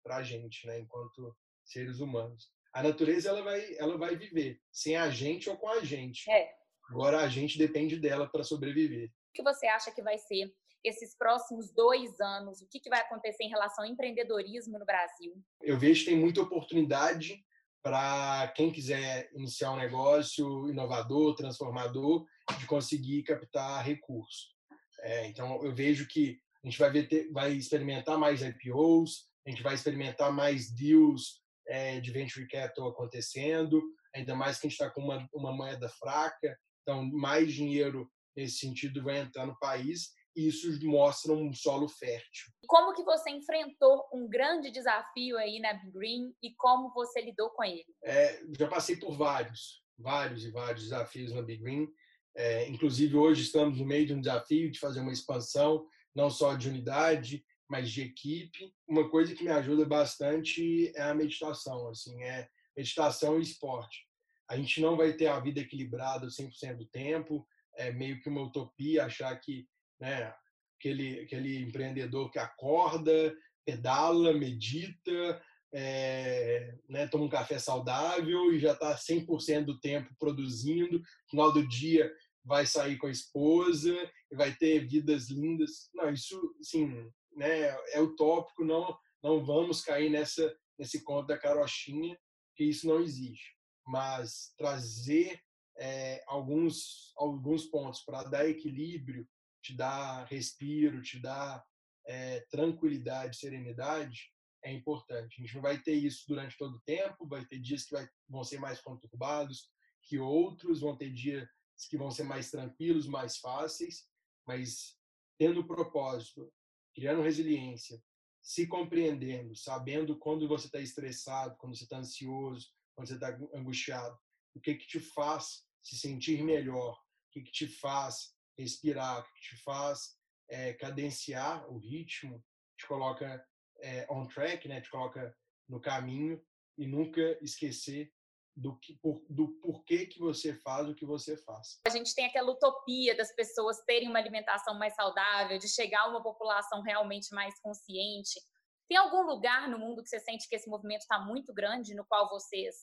para 0.03 0.17
a 0.17 0.23
gente, 0.23 0.67
né, 0.67 0.79
enquanto 0.79 1.35
seres 1.63 1.99
humanos. 1.99 2.49
A 2.73 2.83
natureza 2.83 3.29
ela 3.29 3.41
vai, 3.41 3.75
ela 3.77 3.97
vai 3.97 4.17
viver, 4.17 4.59
sem 4.69 4.97
a 4.97 5.09
gente 5.09 5.49
ou 5.49 5.57
com 5.57 5.69
a 5.69 5.79
gente. 5.83 6.29
É. 6.29 6.53
Agora 6.89 7.21
a 7.21 7.29
gente 7.29 7.57
depende 7.57 7.97
dela 7.97 8.29
para 8.29 8.43
sobreviver. 8.43 9.07
O 9.07 9.33
que 9.33 9.41
você 9.41 9.65
acha 9.65 9.91
que 9.91 10.03
vai 10.03 10.17
ser 10.17 10.53
esses 10.83 11.17
próximos 11.17 11.71
dois 11.73 12.19
anos? 12.19 12.61
O 12.61 12.67
que, 12.67 12.79
que 12.79 12.89
vai 12.89 12.99
acontecer 12.99 13.45
em 13.45 13.49
relação 13.49 13.85
ao 13.85 13.89
empreendedorismo 13.89 14.77
no 14.77 14.85
Brasil? 14.85 15.33
Eu 15.61 15.79
vejo 15.79 16.03
que 16.03 16.11
tem 16.11 16.19
muita 16.19 16.41
oportunidade 16.41 17.43
para 17.85 18.47
quem 18.55 18.71
quiser 18.71 19.29
iniciar 19.35 19.71
um 19.71 19.77
negócio 19.77 20.67
inovador, 20.67 21.35
transformador, 21.35 22.25
de 22.57 22.65
conseguir 22.65 23.21
captar 23.21 23.85
recursos. 23.85 24.55
É, 25.01 25.27
então, 25.27 25.63
eu 25.63 25.71
vejo 25.71 26.07
que 26.07 26.39
a 26.63 26.67
gente 26.67 26.79
vai, 26.79 26.89
ver, 26.89 27.29
vai 27.31 27.51
experimentar 27.51 28.17
mais 28.17 28.41
IPOs, 28.41 29.29
a 29.45 29.51
gente 29.51 29.61
vai 29.61 29.75
experimentar 29.75 30.33
mais 30.33 30.71
deals 30.71 31.43
é, 31.67 31.99
de 31.99 32.09
venture 32.09 32.47
capital 32.47 32.87
acontecendo, 32.87 33.79
ainda 34.15 34.33
mais 34.33 34.57
que 34.57 34.65
a 34.65 34.69
gente 34.71 34.81
está 34.81 34.91
com 34.91 35.01
uma, 35.01 35.29
uma 35.31 35.53
moeda 35.53 35.87
fraca, 35.87 36.57
então 36.81 37.05
mais 37.05 37.53
dinheiro 37.53 38.11
nesse 38.35 38.57
sentido 38.57 39.03
vai 39.03 39.19
entrar 39.19 39.45
no 39.45 39.59
país 39.59 40.09
e 40.35 40.47
isso 40.47 40.67
mostra 40.85 41.31
um 41.31 41.53
solo 41.53 41.87
fértil. 41.87 42.51
Como 42.67 42.93
que 42.93 43.03
você 43.03 43.29
enfrentou 43.29 44.03
um 44.13 44.27
grande 44.27 44.69
desafio 44.71 45.37
aí 45.37 45.59
na 45.59 45.73
Big 45.73 45.91
Green 45.91 46.35
e 46.43 46.53
como 46.55 46.93
você 46.93 47.21
lidou 47.21 47.49
com 47.51 47.63
ele? 47.63 47.85
É, 48.03 48.41
já 48.57 48.67
passei 48.67 48.97
por 48.97 49.15
vários, 49.15 49.81
vários 49.97 50.45
e 50.45 50.51
vários 50.51 50.83
desafios 50.83 51.31
na 51.33 51.41
Big 51.41 51.63
Green. 51.63 51.87
É, 52.35 52.67
inclusive 52.67 53.15
hoje 53.15 53.43
estamos 53.43 53.79
no 53.79 53.85
meio 53.85 54.05
de 54.05 54.13
um 54.13 54.19
desafio 54.19 54.69
de 54.69 54.79
fazer 54.79 54.99
uma 54.99 55.13
expansão, 55.13 55.87
não 56.13 56.29
só 56.29 56.53
de 56.53 56.67
unidade, 56.67 57.45
mas 57.67 57.89
de 57.89 58.01
equipe. 58.01 58.73
Uma 58.87 59.09
coisa 59.09 59.33
que 59.33 59.43
me 59.43 59.51
ajuda 59.51 59.85
bastante 59.85 60.91
é 60.95 61.03
a 61.03 61.15
meditação, 61.15 61.87
assim, 61.87 62.21
é 62.23 62.47
meditação 62.75 63.39
e 63.39 63.43
esporte. 63.43 64.05
A 64.49 64.57
gente 64.57 64.81
não 64.81 64.97
vai 64.97 65.13
ter 65.13 65.27
a 65.27 65.39
vida 65.39 65.61
equilibrada 65.61 66.27
100% 66.27 66.77
do 66.77 66.85
tempo, 66.85 67.47
é 67.77 67.91
meio 67.91 68.19
que 68.21 68.29
uma 68.29 68.41
utopia 68.41 69.05
achar 69.05 69.35
que 69.39 69.67
né? 69.99 70.33
Aquele, 70.77 71.21
aquele 71.21 71.57
empreendedor 71.63 72.31
que 72.31 72.39
acorda, 72.39 73.35
pedala, 73.65 74.33
medita, 74.33 75.41
é, 75.73 76.73
né, 76.87 77.07
toma 77.07 77.25
um 77.25 77.29
café 77.29 77.59
saudável 77.59 78.53
e 78.53 78.59
já 78.59 78.71
está 78.71 78.95
100% 78.95 79.65
do 79.65 79.79
tempo 79.79 80.15
produzindo. 80.19 80.99
No 80.99 81.29
final 81.29 81.51
do 81.51 81.67
dia, 81.67 82.13
vai 82.45 82.65
sair 82.65 82.97
com 82.97 83.07
a 83.07 83.11
esposa 83.11 83.93
e 84.31 84.35
vai 84.35 84.53
ter 84.55 84.87
vidas 84.87 85.29
lindas. 85.29 85.89
Não, 85.93 86.09
isso, 86.11 86.39
sim, 86.61 86.87
né, 87.35 87.75
é 87.91 87.99
utópico, 87.99 88.63
não, 88.63 88.97
não 89.21 89.43
vamos 89.43 89.81
cair 89.81 90.09
nessa, 90.09 90.55
nesse 90.77 91.03
conto 91.03 91.27
da 91.27 91.37
carochinha, 91.37 92.17
que 92.55 92.63
isso 92.63 92.87
não 92.87 93.01
existe. 93.01 93.55
Mas 93.85 94.53
trazer 94.57 95.39
é, 95.77 96.23
alguns, 96.27 97.11
alguns 97.17 97.65
pontos 97.65 98.01
para 98.01 98.23
dar 98.23 98.47
equilíbrio, 98.47 99.27
te 99.65 99.75
dar 99.75 100.25
respiro, 100.25 101.01
te 101.01 101.19
dar 101.19 101.65
é, 102.05 102.41
tranquilidade, 102.51 103.37
serenidade, 103.37 104.31
é 104.63 104.71
importante. 104.71 105.37
A 105.37 105.41
gente 105.43 105.55
não 105.55 105.61
vai 105.61 105.81
ter 105.81 105.93
isso 105.93 106.25
durante 106.27 106.57
todo 106.57 106.75
o 106.75 106.81
tempo, 106.81 107.27
vai 107.27 107.43
ter 107.45 107.59
dias 107.59 107.85
que 107.85 107.93
vai, 107.93 108.07
vão 108.29 108.43
ser 108.43 108.59
mais 108.59 108.79
conturbados 108.79 109.69
que 110.03 110.19
outros, 110.19 110.81
vão 110.81 110.95
ter 110.95 111.11
dias 111.11 111.47
que 111.89 111.97
vão 111.97 112.11
ser 112.11 112.23
mais 112.23 112.51
tranquilos, 112.51 113.07
mais 113.07 113.37
fáceis, 113.37 114.07
mas 114.47 114.97
tendo 115.37 115.65
propósito, 115.65 116.51
criando 116.93 117.23
resiliência, 117.23 118.01
se 118.41 118.67
compreendendo, 118.67 119.55
sabendo 119.55 120.17
quando 120.19 120.47
você 120.47 120.67
está 120.67 120.79
estressado, 120.79 121.57
quando 121.57 121.75
você 121.75 121.83
está 121.83 121.97
ansioso, 121.97 122.69
quando 122.93 123.07
você 123.07 123.15
está 123.15 123.35
angustiado, 123.55 124.15
o 124.53 124.61
que 124.61 124.75
que 124.75 124.85
te 124.85 124.99
faz 124.99 125.65
se 125.81 125.97
sentir 125.97 126.43
melhor, 126.43 126.93
o 126.93 127.31
que 127.31 127.41
que 127.41 127.51
te 127.51 127.67
faz 127.67 128.34
respirar, 128.57 129.23
que 129.33 129.41
te 129.41 129.57
faz 129.63 130.17
é, 130.49 130.73
cadenciar 130.73 131.67
o 131.71 131.77
ritmo, 131.77 132.43
te 132.77 132.87
coloca 132.87 133.45
é, 133.79 134.05
on 134.09 134.27
track, 134.27 134.67
né? 134.67 134.81
Te 134.81 134.89
coloca 134.89 135.35
no 135.67 135.79
caminho 135.79 136.41
e 136.77 136.85
nunca 136.85 137.21
esquecer 137.41 138.11
do, 138.55 138.77
que, 138.79 138.93
por, 138.97 139.25
do 139.29 139.49
porquê 139.59 140.05
que 140.05 140.19
você 140.19 140.53
faz 140.53 140.87
o 140.87 140.95
que 140.95 141.05
você 141.05 141.35
faz. 141.35 141.79
A 141.85 141.89
gente 141.89 142.15
tem 142.15 142.25
aquela 142.25 142.51
utopia 142.51 143.15
das 143.15 143.33
pessoas 143.35 143.83
terem 143.83 144.09
uma 144.09 144.19
alimentação 144.19 144.77
mais 144.77 144.95
saudável, 144.95 145.57
de 145.57 145.67
chegar 145.67 146.03
a 146.03 146.09
uma 146.09 146.23
população 146.23 146.81
realmente 146.81 147.33
mais 147.33 147.59
consciente. 147.59 148.39
Tem 148.87 148.97
algum 148.97 149.23
lugar 149.23 149.67
no 149.69 149.79
mundo 149.79 150.01
que 150.01 150.09
você 150.09 150.19
sente 150.19 150.47
que 150.47 150.55
esse 150.55 150.69
movimento 150.69 151.01
está 151.01 151.19
muito 151.19 151.53
grande, 151.53 151.95
no 151.95 152.05
qual 152.05 152.29
vocês 152.29 152.75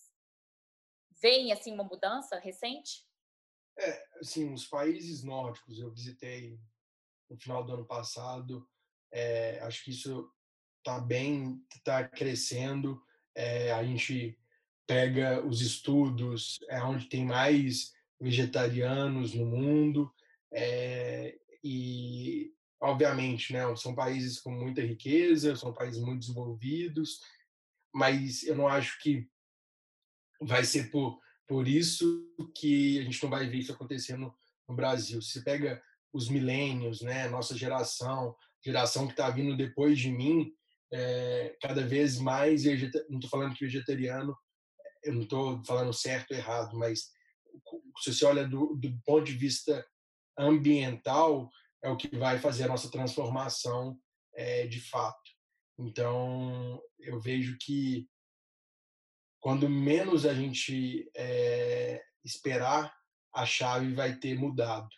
veem 1.22 1.52
assim 1.52 1.72
uma 1.72 1.84
mudança 1.84 2.38
recente? 2.38 3.06
É, 3.78 4.04
assim, 4.20 4.52
os 4.52 4.66
países 4.66 5.22
nórdicos 5.22 5.78
eu 5.78 5.90
visitei 5.90 6.58
no 7.30 7.38
final 7.38 7.64
do 7.64 7.74
ano 7.74 7.84
passado. 7.84 8.68
É, 9.12 9.60
acho 9.60 9.84
que 9.84 9.90
isso 9.90 10.30
está 10.78 11.00
bem, 11.00 11.60
está 11.74 12.06
crescendo. 12.06 13.02
É, 13.34 13.72
a 13.72 13.82
gente 13.84 14.38
pega 14.86 15.44
os 15.46 15.60
estudos, 15.60 16.58
é 16.68 16.82
onde 16.82 17.08
tem 17.08 17.24
mais 17.24 17.92
vegetarianos 18.20 19.34
no 19.34 19.46
mundo 19.46 20.12
é, 20.52 21.38
e 21.64 22.54
obviamente, 22.80 23.52
né, 23.52 23.62
são 23.76 23.94
países 23.94 24.40
com 24.40 24.50
muita 24.50 24.82
riqueza, 24.82 25.56
são 25.56 25.72
países 25.72 26.00
muito 26.00 26.20
desenvolvidos, 26.20 27.20
mas 27.94 28.42
eu 28.42 28.56
não 28.56 28.68
acho 28.68 29.00
que 29.00 29.28
vai 30.40 30.64
ser 30.64 30.90
por 30.90 31.20
por 31.46 31.68
isso 31.68 32.04
que 32.56 33.00
a 33.00 33.02
gente 33.04 33.22
não 33.22 33.30
vai 33.30 33.46
ver 33.48 33.58
isso 33.58 33.72
acontecendo 33.72 34.32
no 34.68 34.74
Brasil. 34.74 35.20
Se 35.20 35.42
pega 35.42 35.82
os 36.12 36.28
milênios, 36.28 37.00
né, 37.00 37.28
nossa 37.28 37.56
geração, 37.56 38.34
geração 38.64 39.06
que 39.06 39.12
está 39.12 39.30
vindo 39.30 39.56
depois 39.56 39.98
de 39.98 40.10
mim, 40.10 40.52
é, 40.92 41.56
cada 41.60 41.86
vez 41.86 42.18
mais, 42.18 42.64
não 43.08 43.18
estou 43.18 43.30
falando 43.30 43.54
que 43.54 43.64
vegetariano, 43.64 44.36
eu 45.02 45.14
não 45.14 45.22
estou 45.22 45.62
falando 45.64 45.92
certo 45.92 46.32
ou 46.32 46.36
errado, 46.36 46.76
mas 46.78 47.10
se 48.02 48.12
você 48.12 48.24
olha 48.24 48.46
do, 48.46 48.76
do 48.76 49.00
ponto 49.04 49.24
de 49.24 49.32
vista 49.32 49.84
ambiental, 50.38 51.50
é 51.82 51.90
o 51.90 51.96
que 51.96 52.16
vai 52.16 52.38
fazer 52.38 52.64
a 52.64 52.68
nossa 52.68 52.90
transformação 52.90 53.98
é, 54.34 54.66
de 54.66 54.80
fato. 54.80 55.30
Então, 55.78 56.80
eu 57.00 57.20
vejo 57.20 57.56
que 57.60 58.08
quando 59.42 59.68
menos 59.68 60.24
a 60.24 60.32
gente 60.32 61.10
é, 61.16 62.00
esperar, 62.24 62.94
a 63.34 63.44
chave 63.44 63.92
vai 63.92 64.14
ter 64.16 64.38
mudado. 64.38 64.88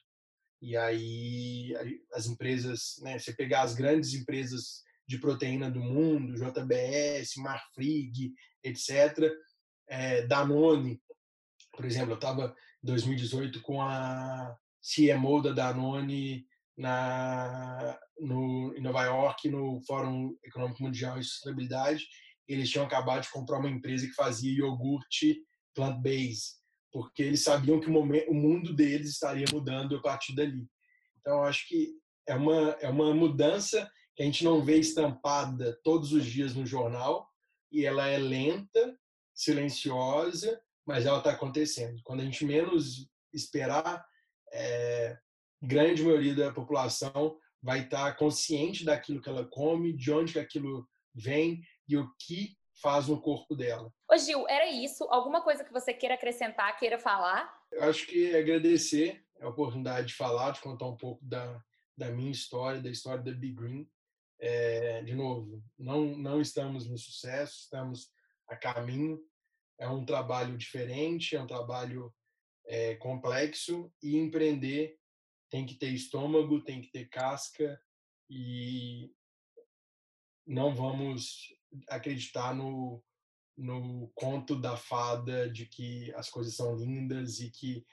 E 0.61 0.77
aí 0.77 1.75
as 2.13 2.27
empresas, 2.27 2.97
né, 3.01 3.19
você 3.19 3.33
pegar 3.33 3.63
as 3.63 3.75
grandes 3.75 4.13
empresas 4.13 4.83
de 5.09 5.19
proteína 5.19 5.71
do 5.71 5.81
mundo, 5.81 6.35
JBS, 6.35 7.37
Marfrig, 7.39 8.35
etc., 8.63 9.33
é, 9.89 10.27
Danone, 10.27 11.01
por 11.73 11.87
exemplo, 11.87 12.13
eu 12.13 12.17
estava 12.17 12.55
em 12.83 12.87
2018 12.87 13.63
com 13.63 13.81
a 13.81 14.55
CMO 14.83 15.41
da 15.41 15.53
Danone 15.53 16.47
na, 16.77 17.99
no, 18.21 18.75
em 18.77 18.81
Nova 18.83 19.05
York, 19.05 19.49
no 19.49 19.81
Fórum 19.87 20.37
Econômico 20.45 20.83
Mundial 20.83 21.19
e 21.19 21.25
Sustentabilidade, 21.25 22.07
eles 22.49 22.71
tinham 22.71 22.87
acabado 22.87 23.23
de 23.23 23.31
comprar 23.31 23.59
uma 23.59 23.71
empresa 23.71 24.07
que 24.07 24.13
fazia 24.13 24.59
iogurte 24.59 25.43
plant-based, 25.75 26.55
porque 26.93 27.23
eles 27.23 27.43
sabiam 27.43 27.81
que 27.81 27.89
o, 27.89 27.93
momento, 27.93 28.31
o 28.31 28.35
mundo 28.35 28.75
deles 28.75 29.11
estaria 29.11 29.47
mudando 29.53 29.97
a 29.97 30.03
partir 30.03 30.35
dali. 30.35 30.67
Então, 31.19 31.43
acho 31.43 31.67
que 31.69 31.93
é 32.27 32.35
uma, 32.35 32.77
é 32.81 32.89
uma 32.89 33.13
mudança 33.15 33.91
que 34.15 34.23
a 34.23 34.27
gente 34.27 34.45
não 34.45 34.63
vê 34.63 34.79
estampada 34.79 35.79
todos 35.83 36.13
os 36.13 36.25
dias 36.25 36.55
no 36.55 36.65
jornal, 36.65 37.29
e 37.73 37.85
ela 37.85 38.07
é 38.07 38.19
lenta, 38.19 38.97
silenciosa, 39.35 40.61
mas 40.87 41.07
ela 41.07 41.19
está 41.19 41.33
acontecendo. 41.33 42.01
Quando 42.05 42.21
a 42.21 42.25
gente 42.25 42.45
menos 42.45 43.09
esperar, 43.33 44.05
é, 44.53 45.19
grande 45.61 46.03
maioria 46.03 46.35
da 46.35 46.53
população 46.53 47.37
vai 47.61 47.81
estar 47.81 48.13
tá 48.13 48.17
consciente 48.17 48.85
daquilo 48.85 49.21
que 49.21 49.29
ela 49.29 49.45
come, 49.47 49.93
de 49.93 50.13
onde 50.13 50.35
que 50.35 50.39
aquilo 50.39 50.87
vem 51.13 51.61
e 51.89 51.97
o 51.97 52.11
que 52.19 52.57
faz 52.81 53.09
no 53.09 53.21
corpo 53.21 53.55
dela. 53.55 53.93
Ô 54.11 54.17
Gil, 54.17 54.49
era 54.49 54.69
isso? 54.69 55.05
Alguma 55.05 55.43
coisa 55.43 55.65
que 55.65 55.73
você 55.73 55.93
queira 55.93 56.15
acrescentar, 56.15 56.77
queira 56.79 56.99
falar? 56.99 57.53
Eu 57.71 57.85
acho 57.85 58.07
que 58.07 58.35
agradecer 58.35 59.25
a 59.41 59.49
oportunidade 59.49 60.09
de 60.09 60.15
falar, 60.15 60.53
de 60.53 60.61
contar 60.61 60.87
um 60.87 60.97
pouco 60.97 61.25
da, 61.25 61.63
da 61.97 62.11
minha 62.11 62.33
história, 62.33 62.81
da 62.81 62.91
história 62.91 63.23
da 63.23 63.33
Big 63.33 63.55
Green. 63.55 63.89
É, 64.41 65.03
de 65.03 65.15
novo, 65.15 65.63
não, 65.79 66.17
não 66.17 66.41
estamos 66.41 66.89
no 66.89 66.99
sucesso, 66.99 67.61
estamos 67.61 68.11
a 68.49 68.57
caminho. 68.57 69.21
É 69.79 69.89
um 69.89 70.05
trabalho 70.05 70.57
diferente, 70.57 71.37
é 71.37 71.41
um 71.41 71.47
trabalho 71.47 72.13
é, 72.67 72.97
complexo 72.97 73.93
e 74.03 74.17
empreender 74.17 74.99
tem 75.55 75.65
que 75.65 75.77
ter 75.77 75.91
estômago, 75.91 76.65
tem 76.65 76.81
que 76.81 76.91
ter 76.91 77.09
casca 77.09 77.81
e 78.29 79.15
não 80.45 80.75
vamos 80.75 81.55
acreditar 81.89 82.55
no, 82.55 83.03
no 83.57 84.11
conto 84.15 84.57
da 84.57 84.77
fada 84.77 85.51
de 85.51 85.67
que 85.67 86.13
as 86.15 86.29
coisas 86.31 86.55
são 86.55 86.77
lindas 86.77 87.41
e 87.41 87.51
que 87.51 87.85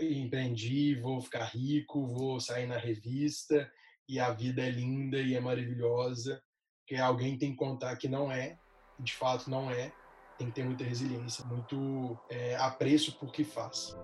empreendi, 0.00 0.94
vou 1.00 1.20
ficar 1.20 1.44
rico, 1.44 2.06
vou 2.06 2.38
sair 2.40 2.66
na 2.66 2.76
revista 2.76 3.70
e 4.08 4.20
a 4.20 4.30
vida 4.30 4.62
é 4.62 4.70
linda 4.70 5.18
e 5.18 5.34
é 5.34 5.40
maravilhosa, 5.40 6.40
que 6.86 6.94
alguém 6.96 7.36
tem 7.36 7.50
que 7.50 7.56
contar 7.56 7.96
que 7.96 8.08
não 8.08 8.30
é, 8.30 8.58
de 9.00 9.12
fato 9.14 9.50
não 9.50 9.70
é, 9.70 9.92
tem 10.38 10.48
que 10.48 10.54
ter 10.54 10.64
muita 10.64 10.84
resiliência, 10.84 11.44
muito 11.46 12.18
é, 12.30 12.56
apreço 12.56 13.18
por 13.18 13.32
que 13.32 13.42
faz. 13.42 13.96